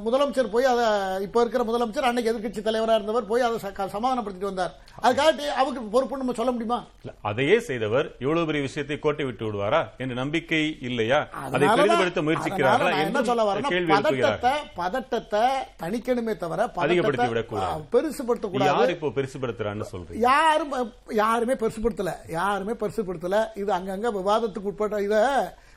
[0.04, 0.86] முதலமைச்சர் போய் அதை
[1.22, 3.58] இப்ப இருக்கிற முதலமைச்சர் அன்னைக்கு எதிர்க்கட்சி தலைவரா இருந்தவர் போய் அதை
[3.92, 4.72] சமாதானப்படுத்திட்டு வந்தார்.
[5.02, 6.78] அதுக்காக அவருக்கு பொறுப்புன்னு நம்ம சொல்ல முடியுமா?
[7.00, 9.80] இல்ல, அதையே செய்தவர் இவ்வளவு பெரிய விஷயத்தை கோட்டை விட்டு விடுவாரா?
[9.98, 11.20] என்ற நம்பிக்கை இல்லையா?
[11.44, 12.22] அதை பெரிதுபடுத்த
[12.62, 15.44] நான் என்ன சொல்ல எழுப்புகிறார்கள் பதட்டத்தை பதட்டத்தை
[15.82, 17.72] தணிக்கணுமே தவிர அதிகப்படுத்தி விடக்கூடாது.
[17.72, 18.70] ஆ, பெருசுபடுத்தக்கூடாது.
[18.72, 20.22] யார் இப்போ பெருசுபடுத்துறான்னு சொல்றீங்க?
[20.22, 20.74] யாரும்
[21.14, 22.12] யாருமே பெருசுபடுத்தல.
[22.28, 23.38] யாருமே பெருசுபடுத்தல.
[23.54, 25.16] இது அங்கங்க விவாதத்துக்கு உட்பட்ட இத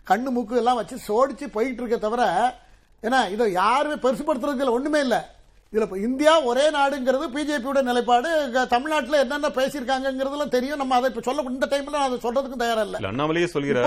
[0.07, 2.23] கண்ணு மூக்கு எல்லாம் வச்சு சோடிச்சு போயிட்டு இருக்க தவிர
[3.05, 5.17] ஏன்னா இதை யாருமே பெருசுபடுத்துறதுக்கு இல்ல, ஒண்ணுமே இல்ல.
[5.73, 8.29] இதுல இந்தியா ஒரே நாடுங்கிறது பிஜேபியோட நிலைப்பாடு.
[8.67, 10.77] தமிழ்நாட்டுல என்னென்ன பேசியிருக்காங்கிறதுலாம் தெரியும்.
[10.77, 12.97] நம்ம அதை சொல்ல இந்த டைம்ல நான் அதை சொல்றதுக்கும் தயாரா இல்ல.
[12.99, 13.85] அண்ணாமலையே சொல்கிறார்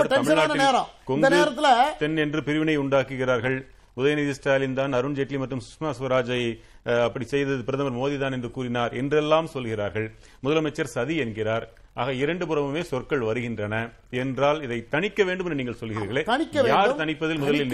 [0.57, 0.87] நேரம்.
[1.07, 3.57] இந்த நேரத்துல- தென் என்று பிரிவினை உண்டாக்குகிறார்கள்.
[3.97, 6.41] உதயநிதி ஸ்டாலின் தான் அருண் ஜேட்லி மற்றும் சுஷ்மா ஸ்வராஜை
[6.85, 10.07] அஹ், அப்படி செய்தது பிரதமர் மோடி தான் என்று கூறினார் என்றெல்லாம் சொல்கிறார்கள்.
[10.43, 11.65] முதலமைச்சர் சதி என்கிறார்.
[12.01, 13.75] ஆக இரண்டு புறமுமே சொற்கள் வருகின்றன
[14.23, 16.23] என்றால் இதை தணிக்க வேண்டும் என்று நீங்கள் சொல்கிறீர்களே.
[16.33, 17.71] தணிக்க யார் தணிப்பதில் முதலில்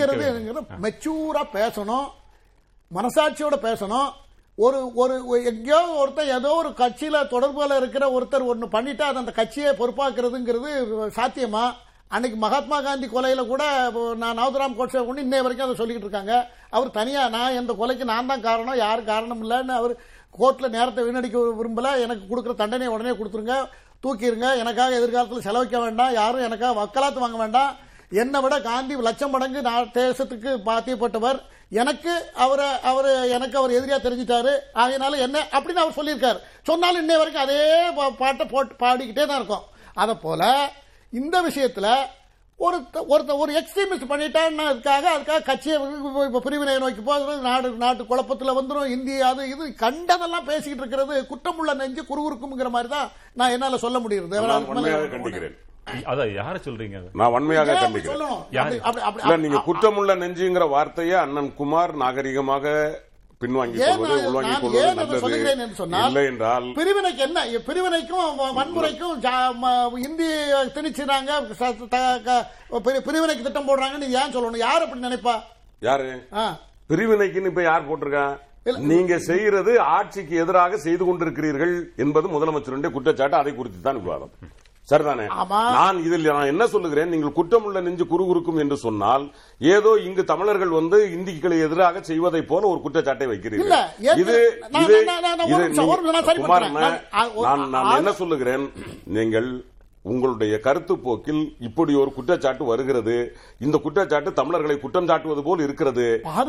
[0.86, 2.08] மெச்சூரா பேசணும்.
[2.98, 4.10] மனசாட்சியோட பேசணும்.
[4.66, 5.16] ஒரு ஒரு
[5.52, 10.70] எங்கேயோ ஒருத்தர் ஏதோ ஒரு கட்சியில தொடர்புல இருக்கிற ஒருத்தர் ஒன்னு பண்ணிட்டு அது அந்த கட்சியை பொறுப்பாக்குறதுங்கிறது
[11.18, 11.66] சாத்தியமா?
[12.16, 13.64] அன்னைக்கு மகாத்மா காந்தி கொலையில கூட
[14.22, 16.36] நான் நவதராம் கோட்சே கொண்டு இன்னைய வரைக்கும் அதை சொல்லிக்கிட்டு இருக்காங்க.
[16.78, 19.94] அவர் தனியா நான் இந்த கொலைக்கு நான் தான் காரணம் யாரும் காரணம் இல்லைன்னு அவர்
[20.40, 21.90] கோர்ட்ல நேரத்தை வீணடிக்க விரும்பல.
[22.06, 23.58] எனக்கு கொடுக்குற தண்டனை உடனே கொடுத்துருங்க.
[24.04, 27.76] தூக்கிடுங்க எனக்காக எதிர்காலத்தில் செலவிக்க வேண்டாம் யாரும் எனக்காக வக்கலாத்து வாங்க வேண்டாம்.
[28.10, 31.42] என்னை விட காந்தி லட்சம் மடங்கு நான் தேசத்துக்கு பாத்தியப்பட்டவர்.
[31.70, 34.58] எனக்கு அவரை அவர் எனக்கு அவர் எதிரியா தெரிஞ்சிட்டாரு.
[34.74, 36.40] ஆகையினால என்ன அப்படின்னு அவர் சொல்லியிருக்காரு.
[36.64, 39.64] சொன்னாலும் இன்னை வரைக்கும் அதே பா- பாட்டை போட்டு பாடிக்கிட்டே தான் இருக்கும்.
[39.94, 40.70] அதை போல
[41.12, 41.96] இந்த விஷயத்துல
[42.60, 42.78] ஒரு
[43.10, 45.78] ஒருத்த ஒரு எக்ஸ்ட்ரீமிஸ்ட் பண்ணிட்டான்னு அதுக்காக அதுக்காக கட்சியை
[46.18, 51.16] வி- பிரிவினை நோக்கி போகிறது நாடு நாட்டு குழப்பத்துல வந்துடும் இந்தியா அது இது கண்டதெல்லாம் பேசிக்கிட்டு இருக்கிறது.
[51.30, 54.40] குற்றமுள்ள நெஞ்சு குறுகுறுக்குங்கிற மாதிரி தான் நான் என்னால சொல்ல முடியுது
[55.16, 55.56] கண்டிக்கிறேன்.
[56.06, 57.00] அதான் யார சொல்றீங்க?
[57.14, 58.22] நான் வன்மையாக கண்டிக்கிறேன்.
[59.42, 62.66] நீங்க குற்றமுள்ள நெஞ்சுங்கிற வார்த்தையை அண்ணன் குமார் நாகரிகமாக
[63.42, 66.08] பின்வாங்கி கொள்வது நான் கொள்வது நல்லது.
[66.10, 69.16] இல்லை என்றால் பிரிவினைக்கு என்ன பிரிவினைக்கும் வன்முறைக்கும்
[70.08, 70.34] இந்திய
[70.76, 71.32] திணிச்சுறாங்க
[73.08, 74.64] பிரிவினைக்கு திட்டம் போடுறாங்கன்னு நீ ஏன் சொல்லணும்?
[74.68, 75.36] யார் அப்படி நினைப்பா?
[75.88, 76.10] யாரு.
[76.92, 78.26] பிரிவினைக்குன்னு இப்ப யார் போட்டிருக்கா.
[78.92, 84.32] நீங்க செய்யறது ஆட்சிக்கு எதிராக செய்து கொண்டிருக்கிறீர்கள் என்பது முதலமைச்சருடைய குற்றச்சாட்டு அதை குறித்து தான் விவாதம்.
[84.90, 85.26] சரிதானே.
[85.78, 87.12] நான் இதில் நான் என்ன சொல்லுகிறேன்?
[87.14, 89.24] நீங்கள் குற்றமுள்ள நெஞ்சு குறுகுறுக்கும் என்று சொன்னால்
[89.62, 93.72] ஏதோ இங்கு தமிழர்கள் வந்து இந்திகளை எதிராக செய்வதை போல ஒரு குற்றச்சாட்டை வைக்கிறீர்கள்.
[94.24, 94.36] இது
[94.84, 94.98] இது
[97.76, 98.66] நான் என்ன சொல்லுகிறேன்?
[99.18, 99.50] நீங்கள்
[100.12, 103.16] உங்களுடைய கருத்து போக்கில் இப்படி ஒரு குற்றச்சாட்டு வருகிறது.
[103.66, 106.06] இந்த குற்றச்சாட்டு தமிழர்களை குற்றம் சாட்டுவது போல் இருக்கிறது.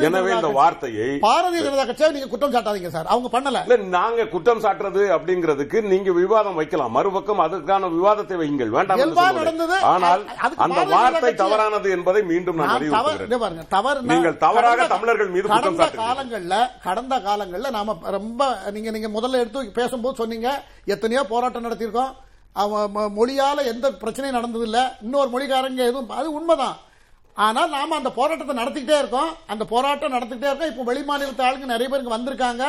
[0.09, 3.11] எனவே இந்த வார்த்தையை பாரதிய ஜனதா கட்சியை நீங்க குற்றம் சாட்டாதீங்க சார்.
[3.15, 3.63] அவங்க பண்ணல.
[3.67, 6.95] இல்ல நாங்க குற்றம் சாட்டுறது அப்படிங்கிறதுக்கு நீங்க விவாதம் வைக்கலாம்.
[6.99, 8.75] மறுபக்கம் அதுக்கான விவாதத்தை வையுங்கள்.
[8.77, 9.05] வேண்டாம்.
[9.95, 10.25] ஆனால்
[10.67, 16.07] அந்த வார்த்தை தவறானது என்பதை மீண்டும் நான் நான் தவறு நீங்கள் தவறாக தமிழர்கள் மீது குற்றம் சாட்டுகிறீர்கள்.
[16.07, 18.43] காலங்கள்ல கடந்த காலங்கள்ல நாம ரொம்ப
[18.77, 20.51] நீங்க நீங்க முதல்ல எடுத்து பேசும்போது சொன்னீங்க.
[20.95, 22.13] எத்தனையோ போராட்டம் நடத்தியிருக்கோம்.
[22.57, 26.77] அவன் ம- மொழியால எந்த பிரச்சனையும் நடந்தது இல்ல இன்னொரு மொழிக்காரங்க எதுவும் அது உண்மைதான்.
[27.35, 29.33] ஆனால் நாம அந்த போராட்டத்தை நடத்திக்கிட்டே இருக்கோம்.
[29.47, 30.71] அந்த போராட்டம் நடத்திக்கிட்டே இருக்கோம்.
[30.71, 32.65] இப்போ வெளி மாநிலத்து ஆளுங்க நிறைய பேருக்கு வந்திருக்காங்க.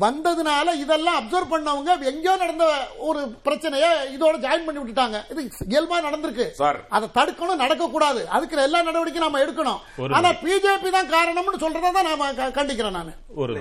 [0.00, 2.64] வந்ததுனால இதெல்லாம் அப்சர்வ் பண்ணவங்க எங்கேயோ நடந்த
[2.98, 5.16] ஒரு பிரச்சனையை இதோட ஜாயின் பண்ணி விட்டுட்டாங்க.
[5.30, 6.50] இது இயல்பா நடந்திருக்கு.
[6.50, 6.86] சார்.
[6.88, 10.02] அதை தடுக்கணும் நடக்க கூடாது அதுக்கு எல்லா நடவடிக்கையும் நாம எடுக்கணும்.
[10.14, 13.14] ஆனா பிஜேபி தான் காரணம்னு சொல்றதை தான் நாம க- கண்டிக்கிறேன் நான்.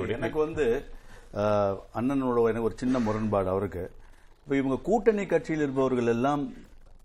[0.09, 0.65] எனக்கு வந்து
[1.95, 3.91] அண்ணனோட எனக்கு ஒரு சின்ன முரண்பாடு அவருக்கு.
[4.47, 6.43] இப்போ இவங்க கூட்டணி கட்சியில் இருப்பவர்கள் எல்லாம்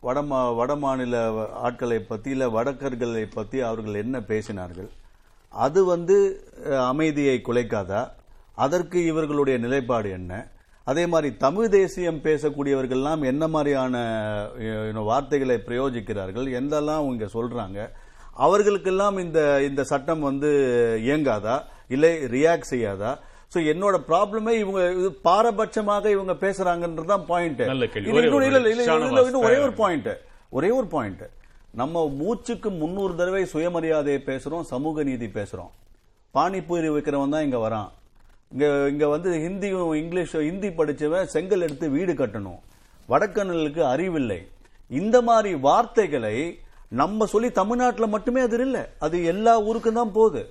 [0.05, 0.21] வட
[0.59, 1.21] வட மாநில
[1.67, 4.91] ஆட்களை பற்றி இல்லை வடக்கர்களை பற்றி அவர்கள் என்ன பேசினார்கள்?
[5.65, 6.17] அது வந்து
[6.91, 8.03] அமைதியை குலைக்காதா?
[8.67, 10.33] அதற்கு இவர்களுடைய நிலைப்பாடு என்ன?
[10.93, 14.05] அதே மாதிரி தமிழ் தேசியம் பேசக்கூடியவர்கள்லாம் என்ன மாதிரியான
[15.11, 16.49] வார்த்தைகளை பிரயோஜிக்கிறார்கள்?
[16.61, 17.91] எந்தெல்லாம் இங்கே சொல்கிறாங்க
[18.47, 20.53] அவர்களுக்கெல்லாம் இந்த இந்த சட்டம் வந்து
[21.09, 21.59] இயங்காதா?
[21.97, 23.13] இல்லை ரியாக்ட் செய்யாதா?
[23.53, 26.35] சோ என்னோட ப்ராப்ளமே இவங்க இது பாரபட்சமாக இவங்க
[27.31, 27.87] பாயிண்ட் இல்ல,
[28.89, 29.73] ஷானவாஸ் இல்ல, இன்னும் ஒரே ஒரு.
[29.83, 30.11] பாயிண்ட்
[30.59, 31.25] ஒரே ஒரு பாயிண்ட்
[31.81, 35.71] நம்ம மூச்சுக்கு முன்னூறு தடவை சுயமரியாதையை பேசுறோம் சமூக நீதி பேசுறோம்.
[36.35, 37.91] பானிபூரி விற்கிறவன் தான் இங்க வரான்.
[38.53, 42.61] இங்க இங்க வந்து ஹிந்தியும் இங்கிலீஷ் ஹிந்தி படிச்சவன் செங்கல் எடுத்து வீடு கட்டணும்.
[43.09, 44.41] வடக்கண்ணலுக்கு அறிவில்லை.
[44.91, 46.37] இந்த மாதிரி வார்த்தைகளை
[47.01, 48.79] நம்ம சொல்லி தமிழ்நாட்டுல மட்டுமே அது இல்ல.
[49.05, 50.43] அது எல்லா ஊருக்கும் தான் போகுது.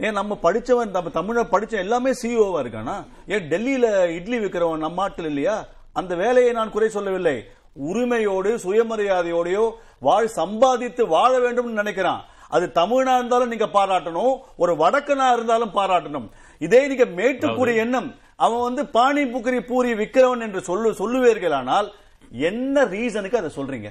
[0.00, 3.04] ஏன் நம்ம படிச்சவன் நம்ம தமிழ படிச்ச எல்லாமே சிஇஓவா இருக்கானா?
[3.26, 5.66] ஏன் டெல்லியில இட்லி விற்கிறவன் நம்ம நாட்டில் இல்லையா?
[5.92, 7.48] அந்த வேலையை நான் குறை சொல்லவில்லை.
[7.72, 12.20] உரிமையோடு சுயமரியாதையோடையோ வாழ் சம்பாதித்து வாழ வேண்டும் நினைக்கிறான்.
[12.48, 16.28] அது தமிழனா இருந்தாலும் நீங்க பாராட்டணும் ஒரு வடக்கனா இருந்தாலும் பாராட்டணும்.
[16.58, 21.88] இதே நீங்க மேட்டுக்குரிய எண்ணம் அவன் வந்து பானி புக்கரி பூரி விக்கிறவன் என்று சொல்லு சொல்லுவீர்களானால்
[22.30, 23.90] என்ன ரீசனுக்கு அதை சொல்றீங்க?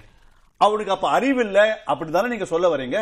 [0.66, 1.60] அவனுக்கு அப்ப அறிவில்ல.
[1.92, 2.98] அப்படித்தானே நீங்க சொல்ல வரீங்க?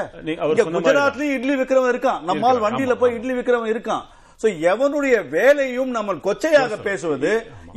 [0.77, 2.21] குஜராத்லயும் இட்லி விக்கிறவன் இருக்கான்.
[2.29, 3.15] நம்மால் வண்டியில போய்.
[3.17, 4.03] இட்லி விக்கிறவன் இருக்கான்.
[4.41, 7.29] சோ எவனுடைய வேலையும் நம்ம கொச்சையாக பேசுவது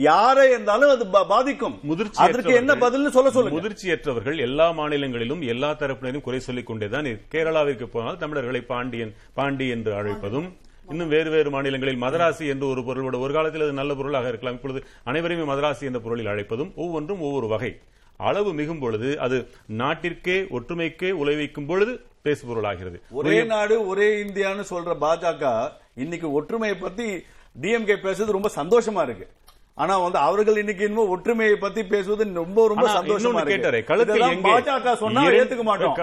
[0.07, 1.77] யாரை இருந்தாலும் அது பாதிக்கும்.
[1.91, 3.59] முதிர்ச்சி அதற்கு என்ன பதில்னு சொல்ல சொல்லுங்க.
[3.59, 10.49] முதிர்ச்சியற்றவர்கள் எல்லா மாநிலங்களிலும் எல்லா தரப்பினரும் குறை சொல்லிக் கொண்டேதான் கேரளாவிற்கு போனால் தமிழர்களை பாண்டியன் பாண்டி என்று அழைப்பதும்
[10.93, 14.59] இன்னும் வேறு வேறு மாநிலங்களில் மதராசி என்று ஒரு பொருளோட ஒரு காலத்தில் அது நல்ல பொருளாக இருக்கலாம்.
[14.59, 17.73] இப்பொழுது அனைவரையுமே மதராசி என்ற பொருளில் அழைப்பதும் ஒவ்வொன்றும் ஒவ்வொரு வகை.
[18.19, 19.37] அளவு மிகும் பொழுது அது
[19.79, 21.93] நாட்டிற்கே ஒற்றுமைக்கே உழைவிக்கும் பொழுது
[22.25, 22.99] பேசுபொருளாகிறது.
[23.11, 27.07] ஒரே நாடு ஒரே இந்தியான்னு சொல்ற பாஜக இன்னைக்கு ஒற்றுமையை பத்தி
[27.61, 29.29] டிஎம்கே பேசுறது ரொம்ப சந்தோஷமா இருக்கு.
[29.79, 33.81] ஆனா வந்து அவர்கள் இன்னைக்கு இன்னும் ஒற்றுமையை பத்தி பேசுவது ரொம்ப ரொம்ப சந்தோஷமா கேட்டாரே,
[34.31, 34.49] எங்கே?
[34.49, 35.95] பாஜக சொன்னா ஏத்துக்க மாட்டோம்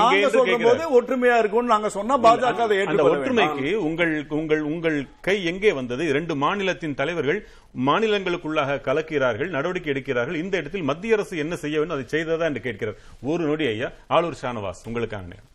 [0.00, 0.84] நாங்க சொல்லும் போது.
[0.98, 3.12] ஒற்றுமையா இருக்கும்னு நாங்க சொன்னா பாஜக அதை ஏற்றுக்கொள்ள.
[3.16, 3.50] ஒற்றுமைக்கு
[3.88, 7.40] உங்கள் உங்கள் உங்கள் கை எங்கே வந்தது இரண்டு மாநிலத்தின் தலைவர்கள்
[7.86, 13.00] மாநிலங்களுக்குள்ளாக கலக்கிறார்கள் நடவடிக்கை எடுக்கிறார்கள் இந்த இடத்தில் மத்திய அரசு என்ன செய்ய வேண்டும் அதை செய்ததா என்று கேட்கிறார்
[13.26, 15.48] ஒரு நொடி ஐயா ஆளூர் ஷானவாஸ் உங்களுக்கான நேரம்.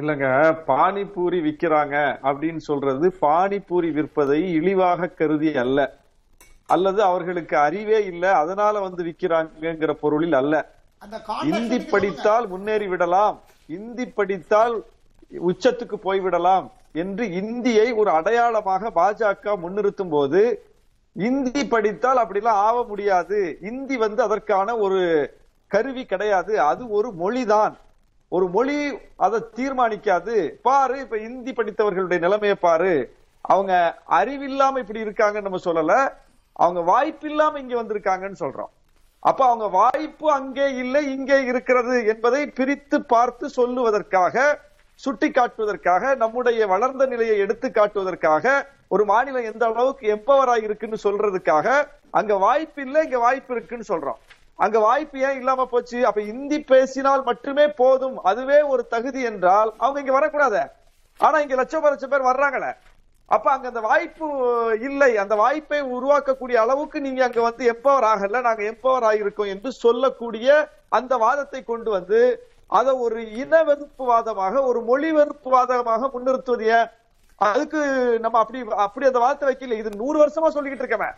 [0.00, 0.28] இல்லங்க
[0.66, 5.96] பானிபூரி விக்கிறாங்க அப்படின்னு சொல்றது பானிபூரி விற்பதை இழிவாக கருதி அல்ல.
[6.66, 10.54] அல்லது அவர்களுக்கு அறிவே இல்ல அதனால வந்து விக்கிறாங்கங்கிற பொருளில் அல்ல.
[11.44, 11.78] இந்தி.
[11.78, 13.40] படித்தால் முன்னேறி விடலாம்.
[13.66, 14.74] இந்தி படித்தால்
[15.48, 20.42] உச்சத்துக்கு போய்விடலாம் என்று இந்தியை ஒரு அடையாளமாக பாஜக முன்னிறுத்தும் போது
[21.12, 23.58] இந்தி படித்தால் அப்படிலாம் ஆக முடியாது.
[23.60, 25.00] இந்தி வந்து அதற்கான ஒரு
[25.66, 26.60] கருவி கிடையாது.
[26.60, 27.74] அது ஒரு மொழிதான்.
[28.34, 28.76] ஒரு மொழி
[29.26, 30.36] அதை தீர்மானிக்காது.
[30.66, 32.94] பாரு இப்ப இந்தி படித்தவர்களுடைய நிலைமையை பாரு.
[33.44, 33.72] அவங்க
[34.18, 35.94] அறிவில்லாம இப்படி இருக்காங்கன்னு நம்ம சொல்லல.
[36.64, 38.72] அவங்க வாய்ப்பு இல்லாம இங்க வந்திருக்காங்கன்னு சொல்றோம்.
[39.22, 44.36] அப்ப அவங்க வாய்ப்பு அங்கே இல்லை இங்கே இருக்கிறது என்பதை பிரித்து பார்த்து சொல்லுவதற்காக
[45.00, 48.52] சுட்டி காட்டுவதற்காக நம்முடைய வளர்ந்த நிலையை எடுத்து காட்டுவதற்காக
[48.94, 51.68] ஒரு மாநிலம் எந்த அளவுக்கு எம்பவராக இருக்குன்னு சொல்றதுக்காக
[52.18, 54.20] அங்க வாய்ப்பு இல்லை இங்க வாய்ப்பு இருக்குன்னு சொல்றோம்.
[54.58, 55.98] அங்க வாய்ப்பு ஏன் இல்லாம போச்சு?
[56.08, 58.16] அப்ப இந்தி பேசினால் மட்டுமே போதும்.
[58.30, 60.56] அதுவே ஒரு தகுதி என்றால் அவங்க இங்க வரக்கூடாத.
[61.20, 62.70] ஆனா இங்க லட்சம் லட்சம் பேர் வர்றாங்களே.
[63.30, 64.26] அப்ப அங்க அந்த வாய்ப்பு
[64.88, 65.10] இல்லை.
[65.22, 68.40] அந்த வாய்ப்பை உருவாக்கக்கூடிய அளவுக்கு நீங்க அங்க வந்து எம்பவர் ஆகல.
[68.48, 70.48] நாங்க எம்பவர் ஆகிருக்கோம் என்று சொல்லக்கூடிய
[70.98, 72.20] அந்த வாதத்தை கொண்டு வந்து
[72.78, 76.74] அதை ஒரு இன வெறுப்பு வாதமாக ஒரு மொழி வெறுப்பு வாதமாக முன்னிறுத்துவதைய
[77.38, 77.80] அதுக்கு
[78.24, 79.78] நம்ம அப்படி அப்படி அந்த வாதத்தை வைக்கல.
[79.82, 81.16] இது நூறு வருஷமா சொல்லிக்கிட்டு இருக்கவன்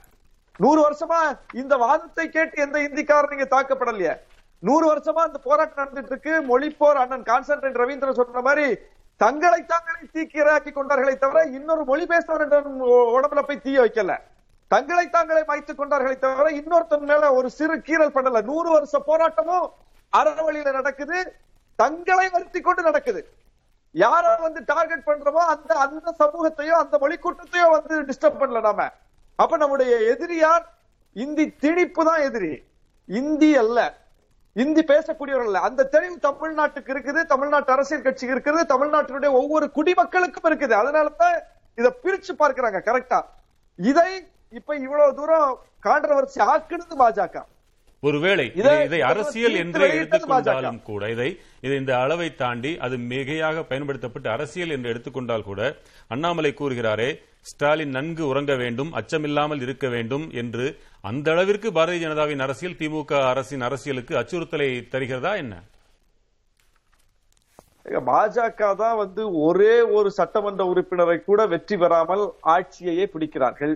[0.57, 4.19] நூறு வருஷமா இந்த வாதத்தை கேட்டு எந்த இந்திக்காரன் நீங்க தாக்கப்படலையே?
[4.59, 8.77] நூறு வருஷமா அந்த போராட்டம் நடந்துட்டு இருக்கு மொழிப்போர் அண்ணன் கான்ஸ்டன்டைன் ரவீந்திரன் சொல்ற மாதிரி
[9.16, 12.81] தங்களை தாங்களே தீக்கிராக்கி கொண்டார்களே தவிர இன்னொரு மொழி பேசுறவன்
[13.16, 14.16] உடம்புல போய் தீய வைக்கல.
[14.69, 18.42] தங்களை தாங்களே வைத்துக் கொண்டார்களே தவிர இன்னொருத்தன் மேல ஒரு சிறு கீறல் பண்ணல.
[18.42, 19.66] நூறு வருஷ போராட்டமும்
[20.16, 21.35] அறவழியில நடக்குது.
[21.77, 23.29] தங்களை வருத்தி கொண்டு நடக்குது.
[23.95, 28.90] யார வந்து டார்கெட் பண்றோமோ அந்த அந்த சமூகத்தையோ அந்த மொழி கூட்டத்தையோ வந்து டிஸ்டர்ப் பண்ணல நாம.
[29.38, 30.64] அப்ப நம்முடைய எதிரி யார்
[31.16, 32.53] இந்தி திணிப்பு தான் எதிரி.
[33.09, 33.79] இந்தி அல்ல.
[34.57, 35.61] இந்தி பேசக்கூடியவர்கள் அல்ல.
[35.61, 40.75] அந்த தெளிவு தமிழ்நாட்டுக்கு இருக்குது தமிழ்நாட்டு அரசியல் கட்சிக்கு இருக்குது தமிழ்நாட்டினுடைய ஒவ்வொரு குடிமக்களுக்கும் இருக்குது.
[40.75, 41.37] அதனாலதான்
[41.79, 43.20] இத பிரிச்சு பார்க்கிறாங்க கரெக்டா
[43.79, 44.09] இதை
[44.51, 45.51] இப்ப இவ்வளவு தூரம்
[45.83, 47.37] கான்ட்ரவர்சி ஆக்குனது பாஜக.
[48.03, 51.29] ஒருவேளை இதை- அரசியல் என்று எடுத்துக்கொண்டாலும் கூட இதை
[51.61, 55.61] இதை இந்த அளவை தாண்டி அது மிகையாக பயன்படுத்தப்பட்டு அரசியல் என்று எடுத்துக்கொண்டால் கூட
[56.09, 57.09] அண்ணாமலை கூறுகிறாரே
[57.51, 60.67] ஸ்டாலின் நன்கு உறங்க வேண்டும் அச்சமில்லாமல் இருக்க வேண்டும் என்று
[61.11, 65.57] அந்த அளவிற்கு பாரதிய ஜனதாவின் அரசியல் திமுக அரசின் அரசியலுக்கு அச்சுறுத்தலை தருகிறதா என்ன?
[68.09, 73.75] பாஜக தான் வந்து ஒரே ஒரு சட்டமன்ற உறுப்பினரை கூட வெற்றி பெறாமல் ஆட்சியையே பிடிக்கிறார்கள்.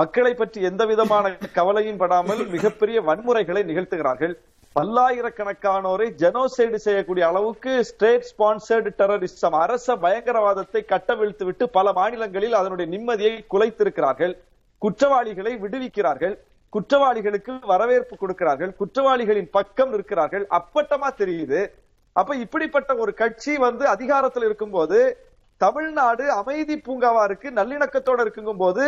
[0.00, 1.24] மக்களை பற்றி எந்த விதமான
[1.58, 4.34] கவலையும் படாமல் மிகப்பெரிய வன்முறைகளை நிகழ்த்துகிறார்கள்.
[4.76, 13.32] பல்லாயிரக்கணக்கானோரை ஜெனோசைடு செய்யக்கூடிய அளவுக்கு ஸ்டேட் ஸ்பான்சர்டு டெரரிசம் அரச பயங்கரவாதத்தை கட்டவிழ்த்து விட்டு பல மாநிலங்களில் அதனுடைய நிம்மதியை
[13.52, 14.34] குலைத்திருக்கிறார்கள்.
[14.82, 16.34] குற்றவாளிகளை விடுவிக்கிறார்கள்.
[16.72, 18.72] குற்றவாளிகளுக்கு வரவேற்பு கொடுக்கிறார்கள்.
[18.80, 21.60] குற்றவாளிகளின் பக்கம் இருக்கிறார்கள் அப்பட்டமா தெரியுது.
[22.16, 24.98] அப்ப இப்படிப்பட்ட ஒரு கட்சி வந்து அதிகாரத்தில் இருக்கும்போது
[25.60, 28.84] தமிழ்நாடு அமைதி பூங்காவா இருக்கு நல்லிணக்கத்தோட இருக்குங்கும் போது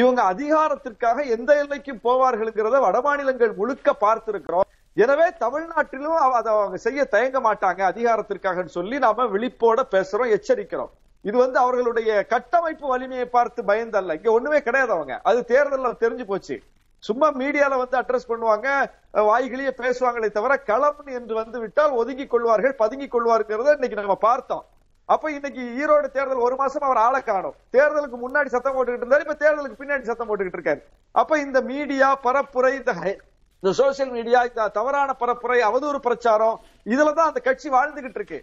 [0.00, 4.68] இவங்க அதிகாரத்திற்காக எந்த எல்லைக்கும் போவார்கள்ங்கிறத வடமாநிலங்கள் முழுக்க பார்த்திருக்கிறோம்.
[4.96, 10.90] எனவே தமிழ்நாட்டிலும் அதை அவங்க செய்ய தயங்க மாட்டாங்க அதிகாரத்திற்காக சொல்லி நாம விழிப்போட பேசுறோம் எச்சரிக்கிறோம்.
[11.20, 14.14] இது வந்து அவர்களுடைய கட்டமைப்பு வலிமையை பார்த்து பயந்தல்ல.
[14.14, 15.20] இங்க ஒண்ணுமே கிடையாது அவங்க.
[15.22, 16.62] அது தேர்தலில் தெரிஞ்சு போச்சு.
[16.98, 23.14] சும்மா மீடியால வந்து அட்ரஸ் பண்ணுவாங்க வாய்களையே பேசுவாங்களே தவிர களம் என்று வந்து விட்டால் ஒதுங்கிக் கொள்வார்கள் பதுங்கிக்
[23.14, 24.64] கொள்வார்கிறத இன்னைக்கு நம்ம பார்த்தோம்.
[25.04, 27.54] அப்ப இன்னைக்கு ஈரோடு தேர்தல் ஒரு மாசம் அவர் ஆளை காணும்.
[27.72, 30.82] தேர்தலுக்கு முன்னாடி சத்தம் போட்டுக்கிட்டு இருந்தாரு இப்ப தேர்தலுக்கு பின்னாடி சத்தம் போட்டுக்கிட்டு இருக்காரு.
[31.12, 33.18] அப்ப இந்த மீடியா பரப்புரை இந்த ஹை-
[33.60, 38.40] இந்த சோசியல் மீடியா இந்த தவறான பரப்புரை அவதூறு பிரச்சாரம் இதுலதான் அந்த கட்சி வாழ்ந்துகிட்டு இருக்கு.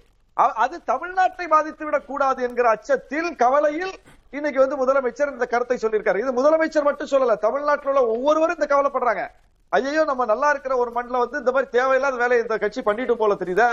[0.64, 3.94] அது தமிழ்நாட்டை பாதித்து விடக் கூடாது என்கிற அச்சத்தில் கவலையில்
[4.38, 6.20] இன்னைக்கு வந்து முதலமைச்சர் இந்த கருத்தை சொல்லியிருக்காரு.
[6.24, 9.24] இது முதலமைச்சர் மட்டும் சொல்லல தமிழ்நாட்டில் உள்ள ஒவ்வொருவரும் இந்த கவலைப்படுறாங்க.
[9.70, 13.34] ஐயோ நம்ம நல்லா இருக்கிற ஒரு மண்ணில் வந்து இந்த மாதிரி தேவையில்லாத வேலையை இந்த கட்சி பண்ணிட்டு போல
[13.34, 13.70] தெரியுதா.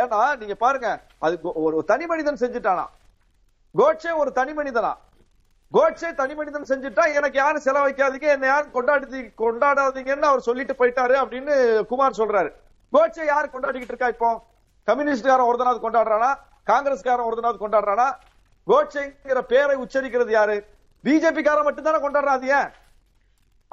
[0.00, 2.84] ஏன்னா நீங்க பாருங்க அது ஒரு தனி மனிதன் செஞ்சுட்டானா?
[3.74, 4.92] கோட்சே ஒரு தனி மனிதனா?
[5.72, 11.54] கோட்சே தனி மனிதன் செஞ்சுட்டா எனக்கு யாரும் செலவைக்காதீங்க என்ன யாரும் கொண்டாடி கொண்டாடாதீங்கன்னு அவர் சொல்லிட்டு போயிட்டாரு அப்படின்னு
[11.90, 12.50] குமார் சொல்றாரு.
[12.92, 14.30] கோட்சே யார் கொண்டாடிக்கிட்டு இருக்கா இப்போ?
[14.88, 16.30] கம்யூனிஸ்ட்காரன் ஒருத்தனாவது கொண்டாடுறானா?
[16.70, 18.08] காங்கிரஸ்காரன் ஒருத்தனாவது கொண்டாடுறானா?
[18.66, 20.56] கோட்சேங்கிற பேரை உச்சரிக்கிறது யாரு?
[21.04, 22.68] பிஜேபி காரன் மட்டும் தானே கொண்டாடுறாது ஏன்?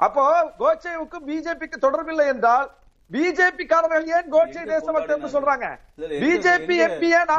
[0.00, 0.24] அப்போ
[0.62, 2.68] கோட்சேவுக்கும் பிஜேபிக்கு தொடர்பில்லை என்றால்
[3.10, 5.66] பிஜேபி காரர்கள் ஏன் கோட்சே தேசபக்தர் என்று சொல்றாங்க?
[6.22, 7.30] பிஜேபி எம்பி ஏன்?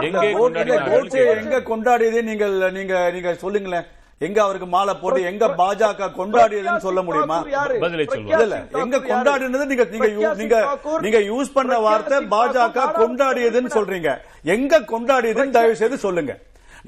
[0.92, 3.88] கோட்சே எங்க கொண்டாடியது நீங்கள் நீங்க நீங்க சொல்லுங்களேன்.
[4.26, 7.38] எங்க அவருக்கு மாலை போட்டு எங்க பாஜக கொண்டாடியதுன்னு சொல்ல முடியுமா?
[7.84, 8.44] பதிலை சொல்லுங்க.
[8.46, 9.86] இல்ல எங்க கொண்டாடினது நீங்க
[10.38, 10.58] நீங்க
[11.06, 14.12] நீங்க யூஸ் பண்ண வார்த்தை பாஜக கொண்டாடியதுன்னு சொல்றீங்க.
[14.56, 16.34] எங்க கொண்டாடியதுன்னு தயவு செய்து சொல்லுங்க.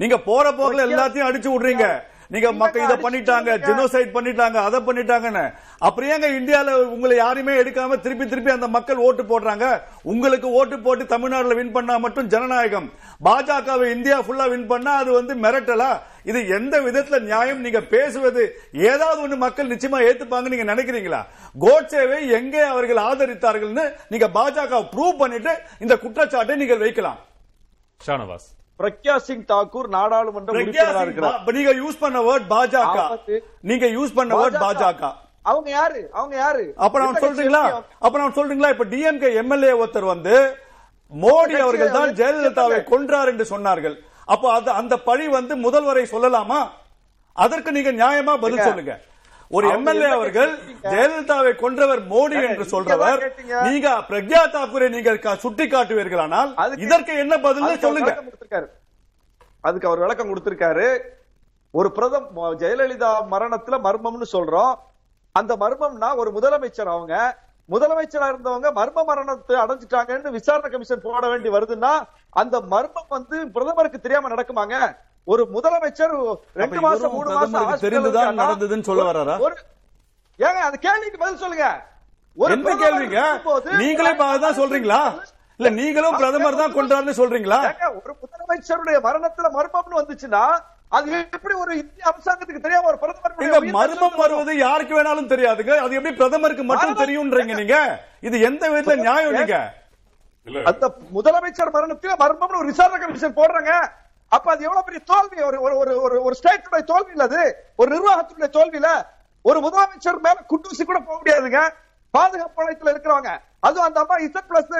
[0.02, 1.86] நீங்க போற போக்குல எல்லாத்தையும் அடிச்சு விடுறீங்க.
[2.34, 5.44] நீங்க மக்கள் இத பண்ணிட்டாங்க ஜெனோசைட் பண்ணிட்டாங்க அதை பண்ணிட்டாங்கன்னு.
[5.86, 9.66] அப்புறம் ஏங்க இந்தியால உங்களை யாருமே எடுக்காம திருப்பி திருப்பி அந்த மக்கள் ஓட்டு போடுறாங்க?
[10.12, 12.88] உங்களுக்கு ஓட்டு போட்டு தமிழ்நாடுல வின் பண்ணா மட்டும் ஜனநாயகம்.
[13.28, 15.90] பாஜகவை இந்தியா ஃபுல்லா வின் பண்ணா அது வந்து மிரட்டலா?
[16.30, 17.62] இது எந்த விதத்துல நியாயம்?
[17.66, 18.42] நீங்க பேசுவது
[18.88, 21.20] ஏதாவது ஒண்ணு மக்கள் நிச்சயமா ஏத்துப்பாங்க நீங்க நினைக்கிறீங்களா?
[21.64, 27.20] கோட்சேவை எங்கே அவர்கள் ஆதரித்தார்கள்னு நீங்க பாஜக ப்ரூவ் பண்ணிட்டு இந்த குற்றச்சாட்டை நீங்கள் வைக்கலாம்.
[28.06, 28.48] ஷானவாஸ்.
[28.80, 30.52] பிரக்யா சிங் தாக்கூர் நாடாளுமன்ற
[31.56, 32.96] நீங்க யூஸ் பண்ண வேர்ட் பாஜக.
[33.70, 35.02] நீங்க யூஸ் பண்ண வேர்ட் பாஜக.
[35.50, 36.00] அவங்க யாரு?
[36.18, 36.64] அவங்க யாரு?
[36.84, 37.62] அப்ப நான் சொல்றீங்களா?
[38.06, 38.70] அப்ப நான் சொல்றீங்களா?
[38.74, 40.34] இப்ப டிஎம்கே எம்எல்ஏ ஒருத்தர் வந்து
[41.12, 43.96] மோடி அவர்கள் தான் ஜெயலலிதாவை கொன்றார் என்று சொன்னார்கள்.
[44.34, 44.46] அப்போ
[44.80, 46.60] அந்த பழி வந்து முதல்வரை சொல்லலாமா?
[47.44, 48.94] அதற்கு நீங்க நியாயமா பதில் சொல்லுங்க.
[49.56, 50.52] ஒரு எம்எல்ஏ அவர்கள்?
[50.92, 53.20] ஜெயலலிதாவை கொன்றவர் மோடி என்று சொல்றவர்.
[53.66, 56.50] நீங்க பிரக்யா தாக்கூரை நீங்கள் சுட்டி காட்டுவீர்களானால்
[56.86, 58.10] இதற்கு என்ன பதில் சொல்லுங்க.
[59.64, 60.88] அதுக்கு அவர் விளக்கம் கொடுத்திருக்காரு
[61.74, 62.26] ஒரு பிரதம்
[62.62, 64.74] ஜெயலலிதா மரணத்துல மர்மம்னு சொல்றோம்
[65.34, 67.14] அந்த மர்மம்னா ஒரு முதலமைச்சர் அவங்க
[67.68, 71.92] முதலமைச்சரா இருந்தவங்க மர்ம மரணத்தை அடைஞ்சிட்டாங்கன்னு விசாரணை கமிஷன் போட வேண்டி வருதுன்னா
[72.42, 74.76] அந்த மர்மம் வந்து பிரதமருக்கு தெரியாம நடக்குமாங்க
[75.26, 76.14] ஒரு முதலமைச்சர்
[76.62, 79.36] ரெண்டு மாசம் மூணு மாசம் தெரிந்துதான் நடந்ததுன்னு சொல்ல வர்றாரா?
[79.46, 79.54] ஒரு
[80.38, 81.66] ஏங்க அந்த கேள்விக்கு பதில் சொல்லுங்க.
[82.38, 83.20] ஒரு கேள்விங்க?
[83.82, 85.00] நீங்களே அதான் சொல்றீங்களா?
[85.60, 87.58] இல்ல நீங்களும் பிரதமர் தான் கொண்டாருன்னு சொல்றீங்களா?
[87.70, 90.44] ஏங்க, ஒரு முதலமைச்சருடைய மரணத்துல மர்மம்னு வந்துச்சுன்னா
[90.96, 95.72] அது எப்படி ஒரு இந்திய அரசாங்கத்துக்கு தெரியாம ஒரு பிரதமர் மர்மம் வருவது யாருக்கு வேணாலும் தெரியாதுங்க.
[95.84, 97.78] அது எப்படி பிரதமருக்கு மட்டும் தெரியும்ன்றீங்க நீங்க?
[98.28, 99.56] இது எந்த விதத்துல நியாயம் நீங்க?
[100.70, 100.84] அந்த
[101.16, 103.72] முதலமைச்சர் மரணத்துல மர்மம்னு ஒரு விசாரணை கமிஷன் போடுறாங்க.
[104.32, 105.38] அப்ப அது எவ்வளவு பெரிய தோல்வி?
[105.46, 107.42] ஒரு ஒரு ஒரு ஒரு ஸ்டேட்டுடைய தோல்வி இல்ல அது.
[107.78, 108.90] ஒரு நிர்வாகத்துடைய தோல்வி இல்ல.
[109.44, 111.60] ஒரு முதலமைச்சர் மேல குண்டூசி கூட போக முடியாதுங்க.
[112.14, 113.30] பாதுகாப்பு வளையத்துல இருக்கிறவங்க.
[113.62, 114.70] அதுவும் அந்த அம்மா இசட் பிளஸ்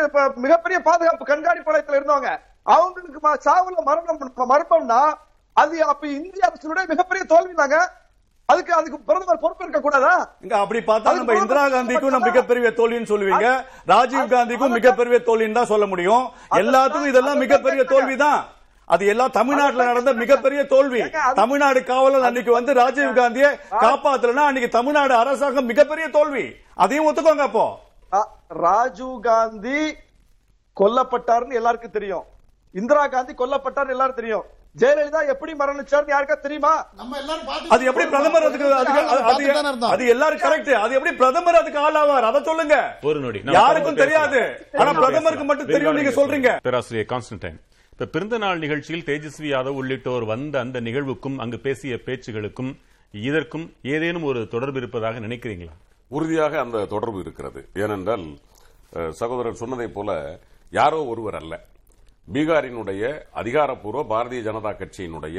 [0.44, 2.30] மிகப்பெரிய பாதுகாப்பு கண்காணிப்பு வளையத்துல இருந்தவங்க.
[2.66, 4.20] அவங்களுக்கு சாவுல மரணம்
[4.52, 5.00] மர்மம்னா
[5.56, 7.76] அது அப்ப இந்திய அரசினுடைய மிகப்பெரிய தோல்வி தாங்க
[8.48, 13.10] அதுக்கு அதுக்கு பிரதமர் பொறுப்பு இருக்க கூடாதா இங்க அப்படி பார்த்தா நம்ம இந்திரா காந்திக்கும் நம்ம மிகப்பெரிய தோல்வின்னு
[13.12, 13.46] சொல்லுவீங்க.
[13.86, 16.24] ராஜீவ் காந்திக்கும் மிகப்பெரிய தோல்வின்னு தான் சொல்ல முடியும்.
[16.58, 18.40] எல்லாத்துக்கும் இதெல்லாம் மிகப்பெரிய தோல்வி தான்
[18.86, 21.10] அது எல்லாம் தமிழ்நாட்டுல நடந்த மிகப்பெரிய தோல்வி.
[21.34, 26.54] தமிழ்நாடு காவலர் அன்னைக்கு வந்து ராஜீவ் காந்தியை காப்பாத்தலன்னா அன்னைக்கு தமிழ்நாடு அரசாங்கம் மிகப்பெரிய தோல்வி.
[26.74, 27.78] அதையும் ஒத்துக்கோங்க அப்போ.
[28.48, 29.94] ராஜீவ் காந்தி
[30.80, 32.22] கொல்லப்பட்டாருன்னு எல்லாருக்கும் தெரியும்.
[32.72, 34.42] இந்திரா காந்தி கொல்லப்பட்டார்னு எல்லாரும் தெரியும்.
[34.78, 36.86] ஜெயலலிதா எப்படி மரணிச்சார்னு யாருக்கா தெரியுமா?
[36.96, 42.22] நம்ம எல்லாரும் அது எப்படி பிரதமர் அதுக்கு அது- எல்லாரும் கரெக்ட் அது எப்படி பிரதமர் அதுக்கு ஆளாவார்?
[42.22, 42.98] அதை சொல்லுங்க.
[43.02, 44.68] ஒரு நொடி யாருக்கும் தெரியாது.
[44.78, 45.44] ஆனா பிரதமருக்கு.
[45.44, 46.10] மட்டும் தெரியும் நீங்க.
[46.10, 46.58] சொல்றீங்க.
[46.62, 47.60] பேராசிரியர் கான்ஸ்டன்டைன்.
[47.94, 52.72] இப்ப பிறந்த நாள் நிகழ்ச்சியில் தேஜஸ்வி யாதவ் உள்ளிட்டோர் வந்த அந்த நிகழ்வுக்கும் அங்கு பேசிய பேச்சுகளுக்கும்
[53.26, 55.74] இதற்கும் ஏதேனும் ஒரு தொடர்பு இருப்பதாக நினைக்கிறீங்களா?
[56.08, 57.60] உறுதியாக அந்த தொடர்பு இருக்கிறது.
[57.74, 58.24] ஏனென்றால்
[59.20, 60.40] சகோதரர் சொன்னதைப் போல
[60.70, 61.54] யாரோ ஒருவர் அல்ல.
[62.32, 65.38] பீகாரினுடைய அதிகாரப்பூர்வ பாரதிய ஜனதா கட்சியினுடைய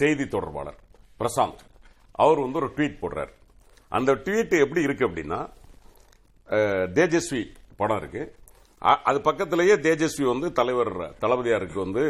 [0.00, 0.78] செய்தி தொடர்பாளர்
[1.20, 1.64] பிரசாந்த்.
[2.12, 3.32] அவர் வந்து ஒரு ட்வீட் போடுறார்.
[3.88, 5.40] அந்த ட்வீட் எப்படி இருக்கு அப்படின்னா
[6.98, 7.42] தேஜஸ்வி
[7.76, 8.22] படம் இருக்கு.
[9.08, 12.04] அது பக்கத்திலேயே தேஜஸ்வி வந்து தலைவர் தளபதியாருக்கு வந்து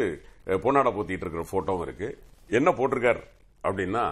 [0.63, 2.07] பொன்னாட பொன்னாடை போத்திட்டு இருக்கிற போட்டோவும் இருக்கு.
[2.57, 3.21] என்ன போட்டிருக்கார்
[3.67, 4.05] அப்படின்னா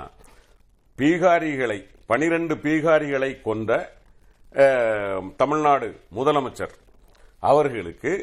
[1.00, 1.80] பீகாரிகளை
[2.12, 3.72] பனிரெண்டு பீகாரிகளை கொண்ட
[5.42, 5.88] தமிழ்நாடு
[6.18, 6.76] முதலமைச்சர்
[7.52, 8.14] அவர்களுக்கு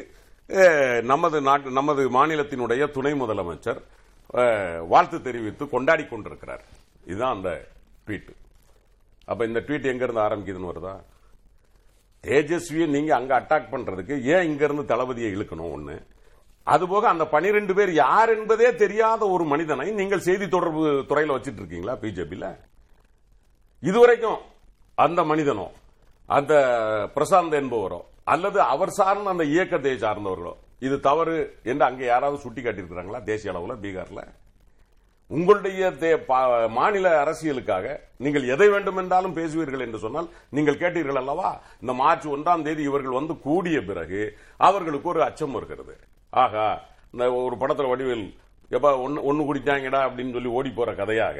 [1.11, 3.81] நமது நாட்டு நமது மாநிலத்தினுடைய துணை முதலமைச்சர்
[4.93, 6.63] வாழ்த்து தெரிவித்து கொண்டாடி கொண்டிருக்கிறார்.
[7.05, 7.51] இதுதான் அந்த
[8.05, 8.31] ட்வீட்
[9.31, 10.95] அப்ப இந்த ட்வீட் எங்கிருந்து ஆரம்பிக்குதுன்னு வருதா?
[12.23, 15.95] தேஜஸ்வியை நீங்க அங்க அட்டாக் பண்றதுக்கு ஏன் இங்க இருந்து தளபதியை இழுக்கணும் ஒண்ணு?
[16.67, 21.95] அதுபோக அந்த பனிரெண்டு பேர் யார் என்பதே தெரியாத ஒரு மனிதனை நீங்கள் செய்தி தொடர்பு துறையில் வச்சிட்டு இருக்கீங்களா
[22.03, 22.47] பிஜேபியில?
[23.83, 24.39] இதுவரைக்கும்
[24.97, 25.67] அந்த மனிதனோ
[26.29, 26.53] அந்த
[27.15, 33.23] பிரசாந்த் என்பவரோ அல்லது அவர் சார்ந்த அந்த இயக்கத்தை சார்ந்தவர்களோ இது தவறு என்று அங்கே யாராவது சுட்டி காட்டியிருக்கிறாங்களா
[33.23, 34.21] தேசிய அளவில் பீகார்ல?
[35.31, 35.89] உங்களுடைய
[36.77, 37.85] மாநில அரசியலுக்காக
[38.25, 41.49] நீங்கள் எதை வேண்டுமென்றாலும் பேசுவீர்கள் என்று சொன்னால் நீங்கள் கேட்டீர்கள் அல்லவா?
[41.81, 44.21] இந்த மார்ச் ஒன்றாம் தேதி இவர்கள் வந்து கூடிய பிறகு
[44.67, 45.95] அவர்களுக்கு ஒரு அச்சம் இருக்கிறது
[46.33, 46.67] ஆகா
[47.13, 48.25] இந்த ஒரு படத்துல வடிவில்
[48.71, 51.39] எப்ப ஒன்னு ஒன்னு குடிச்சாங்கடா அப்படின்னு சொல்லி ஓடி போற கதையாக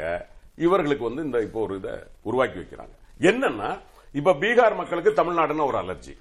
[0.68, 1.92] இவர்களுக்கு வந்து இந்த இப்போ ஒரு இதை
[2.30, 2.94] உருவாக்கி வைக்கிறாங்க.
[3.30, 3.70] என்னன்னா
[4.16, 6.14] இப்ப பீகார் மக்களுக்கு தமிழ்நாடுன்னு ஒரு அலர்ஜி.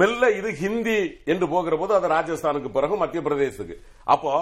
[0.00, 0.98] மெல்ல இது ஹிந்தி
[1.32, 3.76] என்று போகிற போது அது ராஜஸ்தானுக்கு பிறகு மத்திய பிரதேசத்துக்கு.
[4.14, 4.32] அப்போ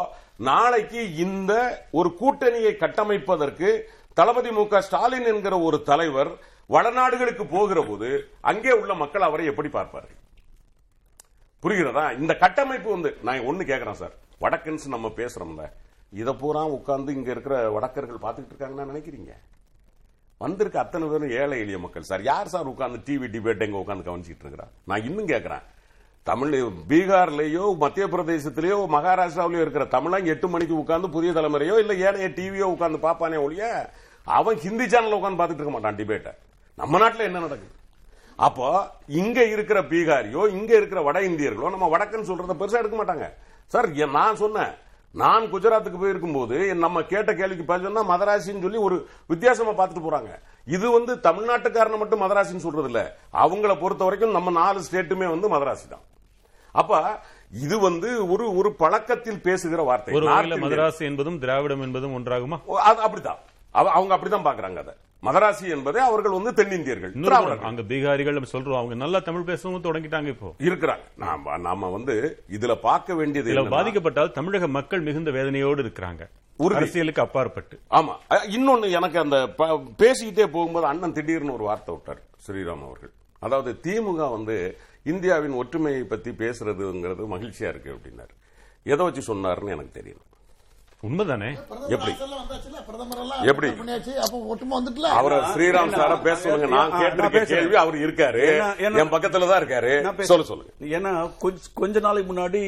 [0.50, 1.52] நாளைக்கு இந்த
[1.98, 3.70] ஒரு கூட்டணியை கட்டமைப்பதற்கு
[4.18, 6.30] தளபதி மு க ஸ்டாலின் என்கிற ஒரு தலைவர்
[6.74, 8.08] வடநாடுகளுக்கு போகிற போது
[8.50, 10.18] அங்கே உள்ள மக்கள் அவரை எப்படி பார்ப்பார்கள்?
[11.64, 12.04] புரிகிறதா?
[12.20, 14.14] இந்த கட்டமைப்பு வந்து நான் ஒண்ணு கேக்குறேன் சார்.
[14.44, 15.64] வடக்கன்ஸ் நம்ம பேசுறோம்ல.
[16.20, 19.32] இத பூரா உட்கார்ந்து இங்க இருக்கிற வடக்கர்கள் பார்த்துக்கிட்டு இருக்காங்கன்னா நினைக்கிறீங்க?
[20.42, 22.22] வந்திருக்க அத்தனை பேரும் ஏழை எளிய மக்கள் சார்.
[22.30, 25.66] யார் சார் உட்கார்ந்து டிவி டிபேட் எங்க உட்காந்து கவனிச்சிட்டு இருக்கிறா நான் இன்னும் கேட்கிறேன்
[26.26, 26.52] தமிழ்
[26.90, 32.98] பீகார்லயோ மத்திய பிரதேசத்திலேயோ மகாராஷ்டிராவிலயோ இருக்கிற தமிழன் எட்டு மணிக்கு உட்காந்து புதிய தலைமுறையோ இல்ல ஏனைய டிவியோ உட்காந்து
[33.06, 33.70] பாப்பானே ஒழிய
[34.26, 36.32] அவன் ஹிந்தி சேனல் உட்காந்து பார்த்துட்டு இருக்க மாட்டான் டிபேட்டை
[36.80, 37.74] நம்ம நாட்டில் என்ன நடக்குது?
[38.46, 38.68] அப்போ
[39.20, 43.26] இங்க இருக்கிற பீகாரியோ இங்க இருக்கிற வட இந்தியர்களோ நம்ம வடக்குன்னு சொல்றத பெருசா எடுக்க மாட்டாங்க.
[43.72, 43.88] சார்
[44.18, 44.72] நான் சொன்னேன்
[45.12, 50.38] நான் குஜராத்துக்கு போயிருக்கும் போது நம்ம கேட்ட கேள்விக்கு பதில் சொன்னா மதராசின்னு சொல்லி ஒரு வித்தியாசமா பார்த்துட்டு போறாங்க.
[50.66, 55.88] இது வந்து தமிழ்நாட்டுக்காரனை மட்டும் மதராசின்னு சொல்றது இல்ல அவங்கள பொறுத்த வரைக்கும் நம்ம நாலு ஸ்டேட்டுமே வந்து மதராசி
[55.88, 56.00] தான்.
[56.72, 57.18] அப்ப
[57.52, 60.14] இது வந்து ஒரு ஒரு பழக்கத்தில் பேசுகிற வார்த்தை.
[60.70, 62.60] மதராஸ் என்பதும் திராவிடம் என்பதும் ஒன்றாகுமா?
[63.70, 64.94] அவ- அவங்க அப்படிதான் பாக்குறாங்க அதை.
[65.22, 68.76] மதராசி என்பதை அவர்கள் வந்து தென்னிந்தியர்கள் அங்க பீகாரிகள் நம்ம சொல்றோம்.
[68.76, 70.54] அவங்க நல்லா தமிழ் பேசவும் தொடங்கிட்டாங்க இப்போ.
[70.58, 71.00] இருக்கிறாங்க.
[71.16, 76.28] நாம நாம வந்து இதுல பார்க்க வேண்டியது இதுல பாதிக்கப்பட்டால் தமிழக மக்கள் மிகுந்த வேதனையோடு இருக்கிறாங்க.
[76.58, 77.80] அரசியலுக்கு அப்பாற்பட்டு.
[77.90, 78.16] ஆமா.
[78.30, 79.36] இன்னொன்னு எனக்கு அந்த
[79.98, 83.10] பேசிக்கிட்டே போகும்போது அண்ணன் திடீர்னு ஒரு வார்த்தை விட்டார் ஸ்ரீராம் அவர்கள்.
[83.38, 88.34] அதாவது திமுக வந்து இந்தியாவின் ஒற்றுமையை பத்தி பேசுறதுங்கிறது மகிழ்ச்சியா இருக்கு அப்படின்னாரு.
[88.82, 90.31] எதை வச்சு சொன்னாருன்னு எனக்கு தெரியல.
[91.02, 91.58] உண்மைதானே?
[91.88, 92.14] எப்படி?
[93.40, 93.72] எப்படி?
[93.72, 95.00] பண்ணியாச்சு அப்ப ஒட்டுமா வந்துட்டுல?
[95.00, 97.44] அவரை ஸ்ரீராம் சார பேச சொல்லுங்க நான் கேட்டிருக்க.
[97.44, 98.76] கேள்வி அவர் இருக்காரு.
[98.78, 100.72] என் பக்கத்துல தான் இருக்காரு சொல்ல சொல்லுங்க.
[100.80, 102.62] ஏன்னா கொஞ்ச- கொஞ்ச நாளைக்கு முன்னாடி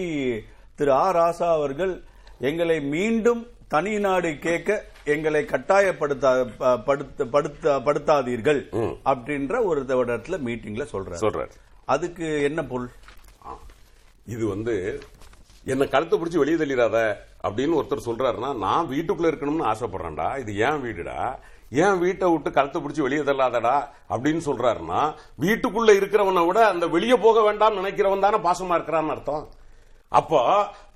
[0.75, 1.15] திரு ஆ.
[1.15, 2.03] ராசா அவர்கள்
[2.39, 8.69] எங்களை மீண்டும் தனி நாடு கேட்க எங்களை கட்டாயப்படுத்தா ப- படுத்த- படுத்த- படுத்தாதீர்கள்
[9.05, 11.21] அப்படின்ற ஒரு இடத்துல மீட்டிங்ல சொல்றாரு.
[11.21, 11.51] சொல்றாரு.
[11.85, 12.89] அதுக்கு என்ன பொருள்?
[14.27, 15.03] இது வந்து
[15.65, 17.15] என்ன கழுத்தை பிடிச்சி வெளியே தள்ளிடாத.
[17.47, 20.29] அப்படின்னு ஒருத்தர் சொல்றாருன்னா நான் வீட்டுக்குள்ள இருக்கணும்னு ஆசைப்படுறேன்டா.
[20.43, 21.19] இது ஏன் வீடுடா?
[21.85, 23.77] ஏன் வீட்டை விட்டு கழுத்தை பிடிச்சி வெளியே தள்ளாதடா?
[24.15, 25.01] அப்படின்னு சொல்றாருன்னா
[25.45, 29.45] வீட்டுக்குள்ள இருக்கிறவனை விட அந்த வெளியே போக வேண்டாம் நினைக்கிறவன் தானே பாசமா இருக்கிறான்னு அர்த்தம்.
[30.09, 30.41] அப்போ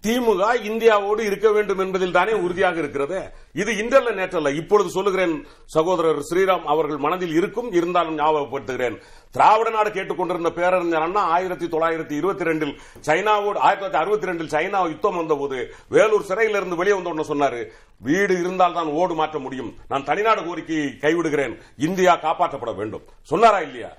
[0.05, 3.19] திமுக இந்தியாவோடு இருக்க வேண்டும் என்பதில் தானே உறுதியாக இருக்கிறது?
[3.61, 4.51] இது இன்றல்ல நேற்றல்ல.
[4.61, 5.35] இப்பொழுது சொல்லுகிறேன்
[5.75, 8.97] சகோதரர் ஸ்ரீராம் அவர்கள் மனதில் இருக்கும் இருந்தாலும் ஞாபகப்படுத்துகிறேன்.
[9.37, 12.75] திராவிட நாடு கேட்டுக்கொண்டிருந்த பேரறிஞர் அண்ணா ஆயிரத்தி தொள்ளாயிரத்தி இருபத்தி ரெண்டில்
[13.09, 15.59] சைனாவோடு ஆயிரத்தி தொள்ளாயிரத்தி அறுபத்தி ரெண்டில் சைனா யுத்தம் வந்தபோது
[15.97, 17.61] வேலூர் சிறையிலிருந்து வெளியே வந்த உடனே சொன்னாரு.
[18.09, 19.77] வீடு இருந்தால் தான் ஓடு மாற்ற முடியும்.
[19.89, 21.57] நான் தனிநாடு கோரிக்கையை கைவிடுகிறேன்.
[21.89, 23.05] இந்தியா காப்பாற்றப்பட வேண்டும்.
[23.23, 23.93] சொன்னாரா இல்லையா?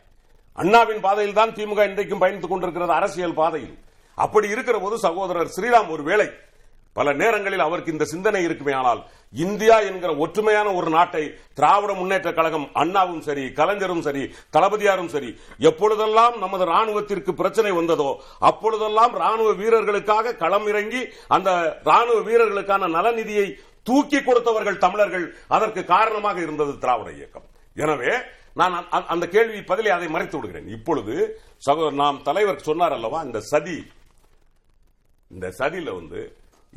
[0.54, 3.78] அண்ணாவின் பாதையில் தான் திமுக இன்றைக்கும் பயணித்துக் கொண்டிருக்கிறது அரசியல் பாதையில்.
[4.20, 6.28] அப்படி இருக்கிற போது சகோதரர் ஸ்ரீராம் ஒரு வேளை
[6.96, 9.02] பல நேரங்களில் அவருக்கு இந்த சிந்தனை இருக்குமே ஆனால்
[9.34, 11.22] இந்தியா என்கிற ஒற்றுமையான ஒரு நாட்டை
[11.54, 15.30] திராவிட முன்னேற்ற கழகம் அண்ணாவும் சரி கலைஞரும் சரி தளபதியாரும் சரி
[15.62, 18.10] எப்பொழுதெல்லாம் நமது ராணுவத்திற்கு பிரச்சனை வந்ததோ
[18.42, 21.52] அப்பொழுதெல்லாம் ராணுவ வீரர்களுக்காக களம் இறங்கி அந்த
[21.84, 23.48] ராணுவ வீரர்களுக்கான நலநிதியை
[23.88, 27.46] தூக்கி கொடுத்தவர்கள் தமிழர்கள் அதற்கு காரணமாக இருந்தது திராவிட இயக்கம்.
[27.76, 28.12] எனவே
[28.54, 30.68] நான் அந்த- அந்த கேள்வி பதிலை அதை மறைத்து விடுகிறேன்.
[30.70, 31.16] இப்பொழுது
[31.64, 33.78] சகோதரர் நாம் தலைவர் சொன்னார் அல்லவா இந்த சதி
[35.34, 36.22] இந்த சதியில வந்து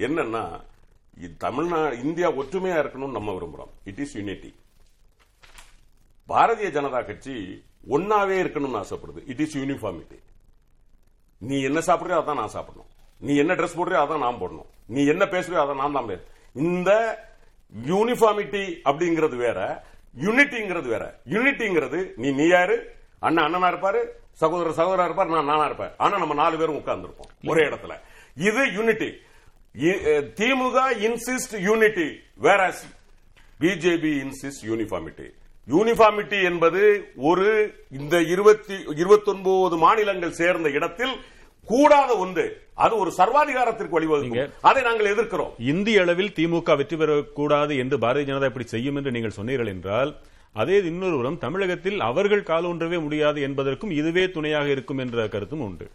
[0.06, 0.42] என்னன்னா
[1.44, 3.72] தமிழ்நாடு இந்தியா ஒற்றுமையா இருக்கணும்னு நம்ம விரும்புறோம்.
[3.90, 4.50] It is unity
[6.28, 7.34] Bharatiya Janata கட்சி
[7.94, 9.20] ஒன்னாவே இருக்கணும்னு ஆசைப்படுது.
[9.32, 10.18] இட் இஸ் யூனிஃபார்மிட்டி
[11.48, 12.90] நீ என்ன சாப்பிடுறியோ அதான் நான் சாப்பிடணும்.
[13.26, 14.68] நீ என்ன ட்ரெஸ் போடுறியோ அதான் நான் போடணும்.
[14.94, 16.22] நீ என்ன பேசுறியோ அதான் நான் தான் பேச
[16.66, 16.90] இந்த
[17.90, 19.60] யூனிஃபார்மிட்டி அப்படிங்கிறது வேற
[20.24, 21.04] யூனிட்டிங்கிறது வேற.
[21.34, 22.76] யூனிட்டிங்கிறது நீ நீ யாரு?
[23.26, 24.00] அண்ணன் அண்ணனா இருப்பாரு?
[24.40, 25.32] சகோதரர் சகோதரா இருப்பார்?
[25.34, 25.92] நான் நானா இருப்பேன்.
[26.04, 27.30] ஆனா நம்ம நாலு பேரும் உட்கார்ந்துருப்போம்.
[27.50, 27.94] ஒரே இடத்துல.
[28.36, 29.10] இது யூனிட்டி
[30.40, 30.78] திமுக
[31.08, 32.08] இன்சிஸ்ட் யூனிட்டி
[32.46, 32.60] வேற
[33.60, 35.28] பிஜேபி இன்சிஸ்ட் யூனிஃபார்மிட்டி
[35.68, 36.80] யூனிஃபார்மிட்டி என்பது
[37.30, 37.48] ஒரு
[37.98, 41.14] இந்த இருபத்தி இருபத்தொன்பது மாநிலங்கள் சேர்ந்த இடத்தில்
[41.68, 42.44] கூடாத ஒன்று.
[42.84, 44.52] அது ஒரு சர்வாதிகாரத்திற்கு வழிவகுக்கும்.
[44.68, 45.52] அதை நாங்கள் எதிர்க்கிறோம்.
[45.72, 50.10] இந்திய அளவில் திமுக வெற்றி பெறக்கூடாது என்று பாரதிய ஜனதா இப்படி செய்யும் என்று நீங்கள் சொன்னீர்கள் என்றால்
[50.62, 55.86] அதே இன்னொருவரும் தமிழகத்தில் அவர்கள் கால் ஊன்றவே முடியாது என்பதற்கும் இதுவே துணையாக இருக்கும் என்ற கருத்தும் உண்டு.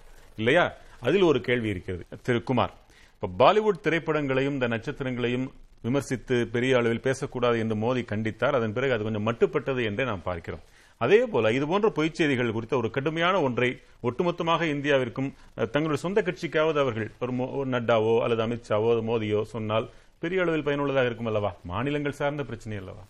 [0.42, 0.66] இல்லையா?
[1.00, 2.06] அதில் ஒரு கேள்வி இருக்கிறது.
[2.24, 2.74] திரு குமார்
[3.22, 8.56] இப்ப பாலிவுட் திரைப்படங்களையும் இந்த நட்சத்திரங்களையும் விமர்சித்து பெரிய அளவில் பேசக்கூடாது என்று மோடி கண்டித்தார்.
[8.56, 10.60] அதன் பிறகு அது கொஞ்சம் மட்டுப்பட்டது என்றே நாம் பார்க்கிறோம்.
[10.98, 16.80] அதே போல இது போன்ற பொய்ச் செய்திகள் குறித்த ஒரு கடுமையான ஒன்றை ஒட்டுமொத்தமாக இந்தியாவிற்கும் தங்களுடைய சொந்த கட்சிக்காவது
[16.80, 19.90] அவர்கள் ஒரு மோ- ஒரு நட்டாவோ அல்லது அமித்ஷாவோ மோடியோ சொன்னால்
[20.20, 21.56] பெரிய அளவில் பயனுள்ளதாக இருக்கும் அல்லவா?
[21.64, 23.06] மாநிலங்கள் சார்ந்த பிரச்சனை அல்லவா?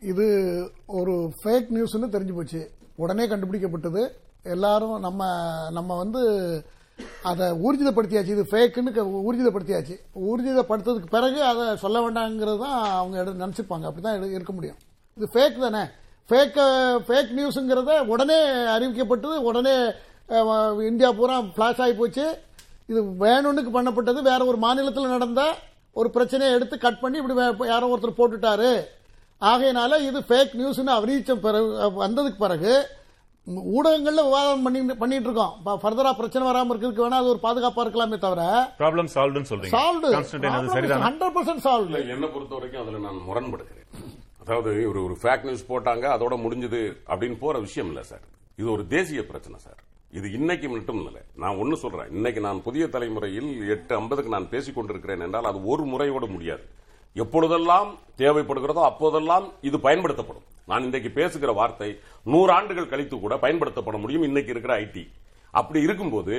[0.00, 2.70] இது ஒரு ஃபேக் நியூஸ்னு தெரிஞ்சு போச்சு.
[2.96, 4.10] உடனே கண்டுபிடிக்கப்பட்டது.
[4.42, 5.24] எல்லாரும் நம்ம
[5.70, 6.20] நம்ம வந்து
[7.22, 8.28] அதை ஊர்ஜிதப்படுத்தியாச்சு.
[8.28, 10.00] இது ஃபேக்குன்னு க- ஊர்ஜிதப்படுத்தியாச்சு.
[10.14, 14.76] ஊர்ஜிதப்படுத்ததுக்கு பிறகு அதை சொல்ல வேண்டாங்கிறது தான் அவங்க எடு- நினைச்சிருப்பாங்க அப்படிதான் எடு- இருக்க முடியும்.
[15.16, 15.88] இது ஃபேக் தானே?
[16.28, 16.58] ஃபேக்
[17.08, 19.38] ஃபேக் நியூஸுங்கிறத உடனே அறிவிக்கப்பட்டது.
[19.38, 19.92] உடனே
[20.86, 22.38] இந்தியா பூரா ஃபிளாஷ் ஆகி போச்சு.
[22.86, 24.22] இது வேணும்னுக்கு பண்ணப்பட்டது.
[24.22, 25.54] வேற ஒரு மாநிலத்தில் நடந்த
[25.92, 28.84] ஒரு பிரச்சனையை எடுத்து கட் பண்ணி இப்படி வே- யாரோ ஒருத்தர் போட்டுட்டாரு.
[29.40, 31.66] ஆகையினால இது ஃபேக் நியூஸ்னு அறிவிச்ச பிறகு
[32.04, 32.86] வந்ததுக்கு பிறகு
[33.76, 38.42] ஊடகங்கள்ல விவாதம் பண்ணி பண்ணிட்டு இருக்கோம் ஃபர்தரா பிரச்சனை வராம இருக்கிறதுக்கு வேணா அது ஒரு பாதுகாப்பா இருக்கலாமே தவிர
[38.80, 39.74] ப்ராப்ளம் சால்வ்னு சொல்றீங்க.
[39.76, 40.08] சால்வ்டு
[41.06, 43.86] ஹண்ட்ரட் பர்சன்ட் சால்வ்டு என்னை பொறுத்த வரைக்கும் அதுல நான் முரண்படுகிறேன்.
[44.42, 46.80] அதாவது ஒரு ஒரு ஃபேக் நியூஸ் போட்டாங்க அதோட முடிஞ்சது
[47.12, 48.24] அப்படின்னு போற விஷயம் இல்ல சார்.
[48.60, 49.80] இது ஒரு தேசிய பிரச்சனை சார்.
[50.18, 51.22] இது இன்னைக்கு மட்டும் இல்லை.
[51.42, 52.12] நான் ஒன்னு சொல்றேன்.
[52.18, 56.64] இன்னைக்கு நான் புதிய தலைமுறையில் எட்டு ஐம்பதுக்கு நான் பேசிக் கொண்டிருக்கிறேன் என்றால் அது ஒரு முறையோடு முடியாது.
[57.22, 57.90] எப்பொழுதெல்லாம்
[58.22, 60.46] தேவைப்படுகிறதோ அப்போதெல்லாம் இது பயன்படுத்தப்படும்.
[60.68, 61.90] நான் இன்றைக்கு பேசுகிற வார்த்தை
[62.32, 64.26] நூறு ஆண்டுகள் கழித்து கூட பயன்படுத்தப்பட முடியும்.
[64.28, 65.04] இன்னைக்கு இருக்கிற ஐடி
[65.60, 66.34] அப்படி இருக்கும்போது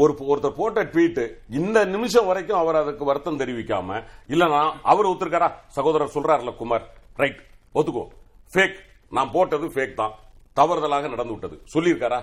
[0.00, 1.20] ஒரு ஒருத்தர் போட்ட ட்வீட்
[1.58, 3.98] இந்த நிமிஷம் வரைக்கும் அவர் அதுக்கு வருத்தம் தெரிவிக்காம
[4.34, 4.60] இல்லனா
[4.92, 5.48] அவர் ஒத்துருக்காரா?
[5.76, 6.86] சகோதரர் சொல்றாருல குமார்.
[7.22, 7.40] ரைட்
[7.74, 8.04] ஒத்துக்கோ.
[8.52, 8.78] ஃபேக்
[9.10, 10.14] நான் போட்டது ஃபேக் தான்.
[10.56, 11.56] தவறுதலாக நடந்து விட்டது.
[11.74, 12.20] சொல்லியிருக்காரா?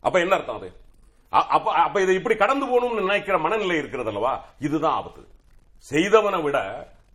[0.00, 0.68] அப்ப என்ன அர்த்தம் அது?
[1.30, 4.34] அப்ப அப்ப இதை இப்படி கடந்து போகணும்னு நினைக்கிற மனநிலை இருக்கிறது அல்லவா?
[4.66, 5.22] இதுதான் ஆபத்து.
[5.90, 6.58] செய்தவனை விட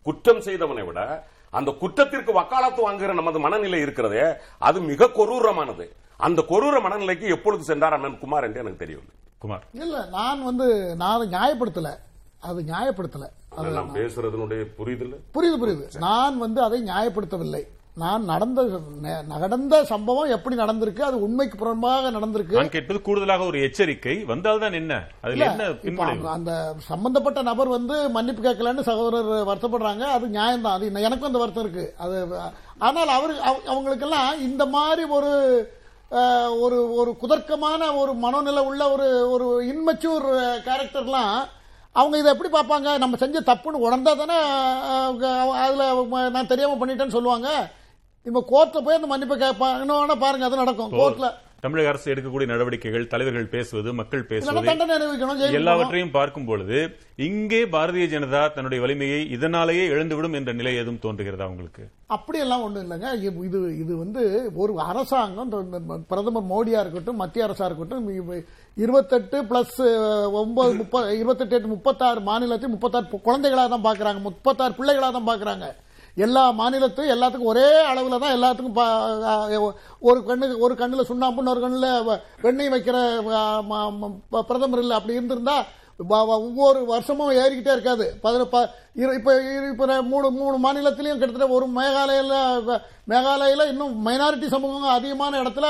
[0.07, 0.99] குற்றம் செய்தவனை விட
[1.51, 4.21] அந்த குற்றத்திற்கு வக்காலத்து வாங்குகிற நமது மனநிலை இருக்கிறதே
[4.57, 5.87] அது மிக கொரூரமானது.
[6.17, 9.15] அந்த கொரூர மனநிலைக்கு எப்பொழுது சென்றார் அண்ணன் குமார் என்று எனக்கு தெரியவில்லை.
[9.37, 9.63] குமார்.
[9.73, 11.89] இல்ல நான் வந்து நான் அதை நியாயப்படுத்தல.
[12.39, 13.25] அது நியாயப்படுத்தல.
[13.49, 15.21] அது நான் பேசுறதனுடைய புரிதல்?
[15.33, 15.97] புரியுது புரியுது.
[15.97, 17.67] நான் வந்து அதை நியாயப்படுத்தவில்லை.
[17.95, 18.79] நான் நடந்த
[19.27, 22.69] நடந்த சம்பவம் எப்படி நடந்திருக்கு அது உண்மைக்கு புறம்பாக நடந்திருக்கு.
[22.69, 24.23] கேட்பது கூடுதலாக ஒரு எச்சரிக்கை.
[24.23, 25.01] வந்தால்தான் என்ன?
[26.27, 29.99] அந்த- சம்பந்தப்பட்ட நபர் வந்து மன்னிப்பு கேட்கலன்னு சகோதரர் வருத்தப்படுறாங்க.
[29.99, 30.71] அது நியாயம்தான்.
[30.71, 31.93] அது இன்ன- எனக்கும் அந்த வருத்தம் இருக்கு.
[31.97, 32.27] அது
[32.77, 35.29] ஆனால் அவரு அவ- அவங்களுக்கெல்லாம் இந்த மாதிரி ஒரு
[36.59, 41.33] ஒரு ஒரு குதர்க்கமான ஒரு மனோநிலை உள்ள ஒரு ஒரு இன்மெச்சூர் கேரக்டர்லாம்
[41.91, 42.97] அவங்க இதை எப்படி பார்ப்பாங்க?
[42.97, 44.39] நம்ம செஞ்ச தப்புன்னு உணர்ந்தா தானே
[45.51, 47.71] அதுல நான் தெரியாம பண்ணிட்டேன்னு சொல்லுவாங்க.
[48.25, 49.85] இப்ப கோர்ட்ல போய் அந்த மன்னிப்பு கேட்பாங்க
[50.19, 50.91] பாருங்க அது நடக்கும்.
[50.91, 51.29] கோர்ட்ல.
[51.59, 54.55] தமிழக அரசு எடுக்கக்கூடிய நடவடிக்கைகள் தலைவர்கள் பேசுவது மக்கள் பேசுவது.
[55.51, 56.77] எல்லாவற்றையும் பார்க்கும் பொழுது
[57.15, 61.83] இங்கே பாரதிய ஜனதா தன்னுடைய வலிமையை இதனாலேயே இழந்துவிடும் என்ற நிலை எதுவும் தோன்றுகிறதா உங்களுக்கு?
[62.07, 63.07] அப்படியெல்லாம் ஒண்ணும் இல்லைங்க.
[63.43, 64.23] இது- இது வந்து
[64.55, 65.51] ஒரு அரசாங்கம்
[66.07, 68.43] பிரதமர் மோடியா இருக்கட்டும் மத்திய அரசா இருக்கட்டும்
[68.77, 69.77] இருபத்தெட்டு பிளஸ்
[70.31, 74.21] ஒன்பது முப்பது இருபத்தெட்டு எட்டு முப்பத்தாறு மாநிலத்தையும் முப்பத்தாறு குழந்தைகளா தான் பாக்குறாங்க.
[74.21, 75.65] முப்பத்தாறு பிள்ளைகளா தான் பாக்குறாங்க.
[76.15, 82.03] எல்லா மாநிலத்தையும் எல்லாத்துக்கும் ஒரே அளவில் தான் எல்லாத்துக்கும் ஒரு கண்ணுக்கு ஒரு கண்ணில் சுண்ணாம்புன்னு ஒரு கண்ணில்
[82.41, 82.97] வெண்ணெய் வைக்கிற
[83.69, 85.65] ம- ம- பிரதமர் இல்லை அப்படி இருந்திருந்தா
[86.07, 88.13] ஒவ்வொரு வருஷமும் ஏறிக்கிட்டே இருக்காது.
[88.15, 92.33] இப்போ ப- இரு- இரு- மூணு மூணு மாநிலத்திலையும் கிட்டத்தட்ட ஒரு மேகாலயில
[93.07, 95.67] மேகாலயில இன்னும் மைனாரிட்டி சமூகம் அதிகமான இடத்துல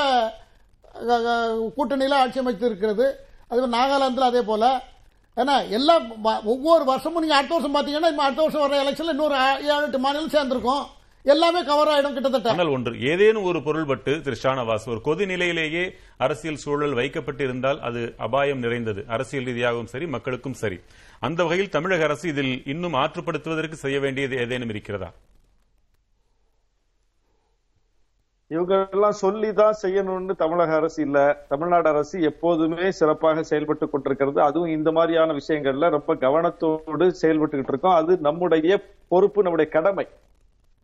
[1.76, 3.06] கூட்டணியில் ஆட்சி அமைத்து இருக்கிறது
[3.50, 4.64] அதுமாதிரி நாகாலாந்தில் அதே போல.
[5.40, 5.94] ஏன்னா எல்லா
[6.54, 9.36] ஒவ்வொரு வருஷமும் நீங்கள் அடுத்த வருஷம் பார்த்தீங்கன்னா அடுத்த வருஷம் வர எலெக்ஷனில் இன்னொரு
[9.74, 10.82] ஏழு எட்டு மாநிலம் சேர்ந்திருக்கும்.
[11.32, 12.68] எல்லாமே கவர் ஆயிடும் கிட்டத்தட்ட.
[12.76, 15.84] ஒன்று ஏதேனும் ஒரு பொருள்பட்டு திரு ஷானவாஸ் ஒரு கொதி நிலையிலேயே
[16.24, 19.02] அரசியல் சூழல் வைக்கப்பட்டிருந்தால் அது அபாயம் நிறைந்தது.
[19.16, 20.78] அரசியல் ரீதியாகவும் சரி மக்களுக்கும் சரி.
[21.26, 25.10] அந்த வகையில் தமிழக அரசு இதில் இன்னும் ஆற்றுப்படுத்துவதற்கு செய்ய வேண்டியது ஏதேனும் இருக்கிறதா?
[28.52, 31.44] இவங்க எல்லாம் சொல்லிதான் செய்யணும்னு தமிழக அரசு இல்ல.
[31.48, 34.40] தமிழ்நாடு அரசு எப்போதுமே சிறப்பாக செயல்பட்டு கொண்டிருக்கிறது.
[34.40, 37.94] அதுவும் இந்த மாதிரியான விஷயங்கள்ல ரொம்ப கவனத்தோடு செயல்பட்டுக்கிட்டு இருக்கோம்.
[37.94, 40.08] அது நம்முடைய பொறுப்பு நம்முடைய கடமை.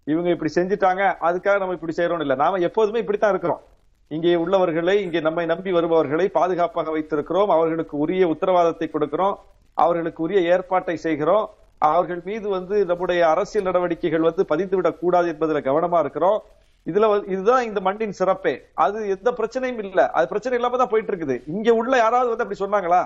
[0.05, 2.35] இவங்க இப்படி செஞ்சுட்டாங்க அதுக்காக நம்ம இப்படி செய்யறோம் இல்ல.
[2.35, 3.61] நாம எப்போதுமே இப்படித்தான் இருக்கிறோம்.
[4.09, 7.47] இங்கே உள்ளவர்களை இங்கே நம்மை நம்பி வருபவர்களை பாதுகாப்பாக வைத்திருக்கிறோம்.
[7.47, 9.35] அவர்களுக்கு உரிய உத்தரவாதத்தை கொடுக்கிறோம்.
[9.75, 11.51] அவர்களுக்கு உரிய ஏற்பாட்டை செய்கிறோம்.
[11.79, 16.43] அவர்கள் மீது வந்து நம்முடைய அரசியல் நடவடிக்கைகள் வந்து பதிந்துவிடக் கூடாது என்பதில் கவனமா இருக்கிறோம்.
[16.89, 18.55] இதுல இதுதான் இந்த மண்ணின் சிறப்பே.
[18.85, 20.03] அது எந்த பிரச்சனையும் இல்ல.
[20.17, 23.01] அது பிரச்சனை இல்லாம தான் போயிட்டு இருக்குது இங்க உள்ள யாராவது வந்து அப்படி சொன்னாங்களா?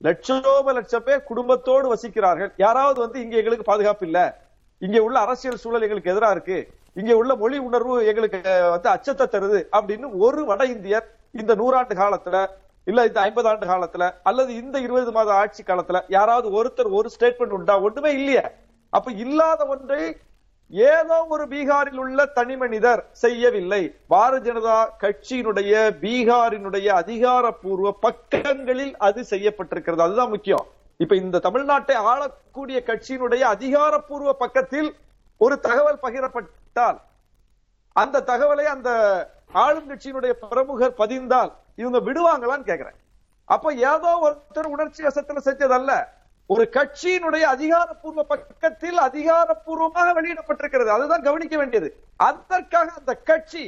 [0.00, 2.50] லட்சோப லட்சம் பேர் குடும்பத்தோடு வசிக்கிறார்கள்.
[2.56, 4.20] யாராவது வந்து இங்க எங்களுக்கு பாதுகாப்பு இல்ல.
[4.82, 6.58] இங்க உள்ள அரசியல் சூழல் எங்களுக்கு எதிரா இருக்கு.
[7.00, 8.38] இங்க உள்ள மொழி உணர்வு எங்களுக்கு
[8.74, 11.06] வந்து அச்சத்தை தருது அப்படின்னு ஒரு வட இந்தியர்
[11.40, 12.36] இந்த நூறாண்டு காலத்துல
[12.86, 17.54] இல்ல இந்த ஐம்பது ஆண்டு காலத்துல அல்லது இந்த இருபது மாத ஆட்சி காலத்துல யாராவது ஒருத்தர் ஒரு ஸ்டேட்மெண்ட்
[17.58, 17.74] உண்டா?
[17.86, 18.42] ஒண்ணுமே இல்லையே.
[18.92, 20.02] அப்ப இல்லாத ஒன்றை
[20.68, 23.94] ஏதோ ஒரு பீகாரில் உள்ள தனி மனிதர் செய்யவில்லை.
[24.10, 30.00] பாரதிய ஜனதா கட்சியினுடைய பீகாரினுடைய அதிகாரப்பூர்வ பக்கங்களில் அது செய்யப்பட்டிருக்கிறது.
[30.00, 30.66] அதுதான் முக்கியம்.
[30.96, 34.94] இப்ப இந்த தமிழ்நாட்டை ஆளக்கூடிய கட்சியினுடைய அதிகாரப்பூர்வ பக்கத்தில்
[35.36, 36.98] ஒரு தகவல் பகிரப்பட்டால்
[37.92, 38.90] அந்த தகவலை அந்த
[39.52, 42.98] ஆளும் கட்சியினுடைய பிரமுகர் பதிந்தால் இவங்க விடுவாங்களான்னு கேக்குறேன்.
[43.44, 46.04] அப்ப ஏதோ ஒருத்தர் உணர்ச்சி வசத்துல செஞ்சதல்ல.
[46.52, 50.90] ஒரு கட்சியினுடைய அதிகாரப்பூர்வ பக்கத்தில் அதிகாரப்பூர்வமாக வெளியிடப்பட்டிருக்கிறது.
[50.96, 51.88] அதுதான் கவனிக்க வேண்டியது.
[52.28, 53.64] அதற்காக அந்த கட்சி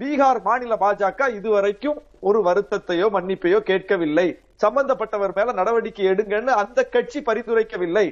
[0.00, 1.98] பீகார் மாநில பாஜக இதுவரைக்கும்
[2.28, 4.26] ஒரு வருத்தத்தையோ மன்னிப்பையோ கேட்கவில்லை.
[4.64, 8.06] சம்பந்தப்பட்டவர் மேல நடவடிக்கை எடுங்கன்னு அந்த கட்சி பரிந்துரைக்கவில்லை.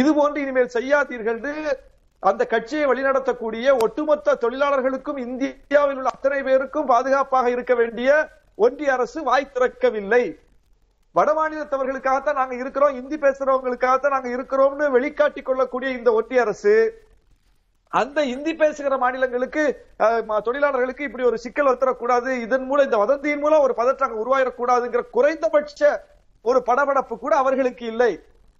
[0.00, 1.40] இது போன்று இனிமேல் செய்யாதீர்கள்
[2.22, 8.10] அந்த கட்சியை வழிநடத்தக்கூடிய ஒட்டுமொத்த தொழிலாளர்களுக்கும் இந்தியாவில் உள்ள அத்தனை பேருக்கும் பாதுகாப்பாக இருக்க வேண்டிய
[8.64, 10.24] ஒன்றிய அரசு வாய் திறக்கவில்லை.
[11.14, 16.74] வட மாநிலத்தவர்களுக்காகத்தான் நாங்க இருக்கிறோம் இந்தி பேசுறவங்களுக்காகத்தான் நாங்க இருக்கிறோம்னு வெளிக்காட்டிக் கொள்ளக்கூடிய இந்த ஒட்டி அரசு
[17.92, 19.62] அந்த இந்தி பேசுகிற மாநிலங்களுக்கு
[20.46, 25.90] தொழிலாளர்களுக்கு இப்படி ஒரு சிக்கல் வந்துடக்கூடாது இதன் மூலம் இந்த வதந்தியின் மூலம் ஒரு பதற்றம் உருவாயிடக்கூடாதுங்கிற குறைந்தபட்ச
[26.44, 28.12] ஒரு படபடப்பு கூட அவர்களுக்கு இல்லை.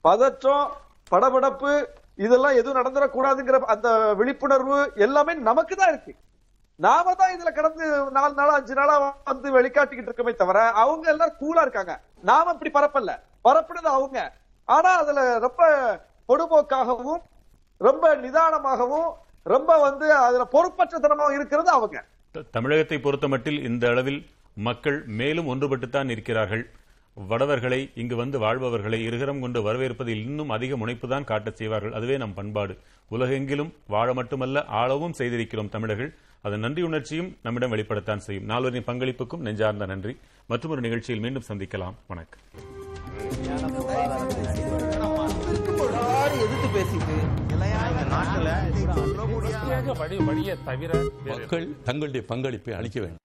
[0.05, 0.67] பதற்றம்
[1.13, 1.73] படபடப்பு
[2.25, 3.89] இதெல்லாம் எதுவும் நடந்துடக்கூடாதுங்கிற அந்த
[4.21, 6.13] விழிப்புணர்வு எல்லாமே நமக்கு தான் இருக்கு.
[6.81, 7.85] நாம தான் இதுல கடந்து
[8.19, 8.95] நாலு நாளா அஞ்சு நாளா
[9.31, 11.95] வந்து வெளிக்காட்டிக்கிட்டு இருக்கமே தவிர அவங்க எல்லாரும் கூலா இருக்காங்க.
[12.23, 14.33] நாம இப்படி பரப்பல பரப்புனது அவங்க.
[14.65, 15.63] ஆனா அதுல ரொம்ப
[16.29, 17.23] பொடுபோக்காகவும்
[17.77, 19.13] ரொம்ப நிதானமாகவும்
[19.43, 22.05] ரொம்ப வந்து அதுல பொறுப்பற்றத்தனமாகவும் இருக்கிறது அவங்க.
[22.33, 26.71] தமிழகத்தை தமிழகத்தை பொறுத்தமட்டில் இந்த அளவில் மக்கள் மேலும் ஒன்றுபட்டுத்தான் இருக்கிறார்கள்.
[27.15, 31.93] வடவர்களை இங்கு வந்து வாழ்பவர்களை இருகரம் கொண்டு வரவேற்பதில் இன்னும் அதிக முனைப்புதான் காட்டச் செய்வார்கள்.
[31.93, 32.79] அதுவே நம் பண்பாடு.
[33.09, 36.15] உலகெங்கிலும் வாழ மட்டுமல்ல ஆளவும் செய்திருக்கிறோம் தமிழர்கள்.
[36.43, 38.49] அதன் நன்றி உணர்ச்சியும் நம்மிடம் வெளிப்படத்தான் செய்யும்.
[38.49, 40.19] நால்வரின் பங்களிப்புக்கும் நெஞ்சார்ந்த நன்றி.
[40.47, 41.95] மற்றொரு நிகழ்ச்சியில் மீண்டும் சந்திக்கலாம்.
[42.07, 42.41] வணக்கம்.
[46.43, 47.17] எதிர்த்து பேசிட்டு
[48.09, 48.51] நாட்டில்
[50.25, 53.21] வழியை தவிர மக்கள் தங்களுடைய பங்களிப்பை அளிக்க வேண்டும்.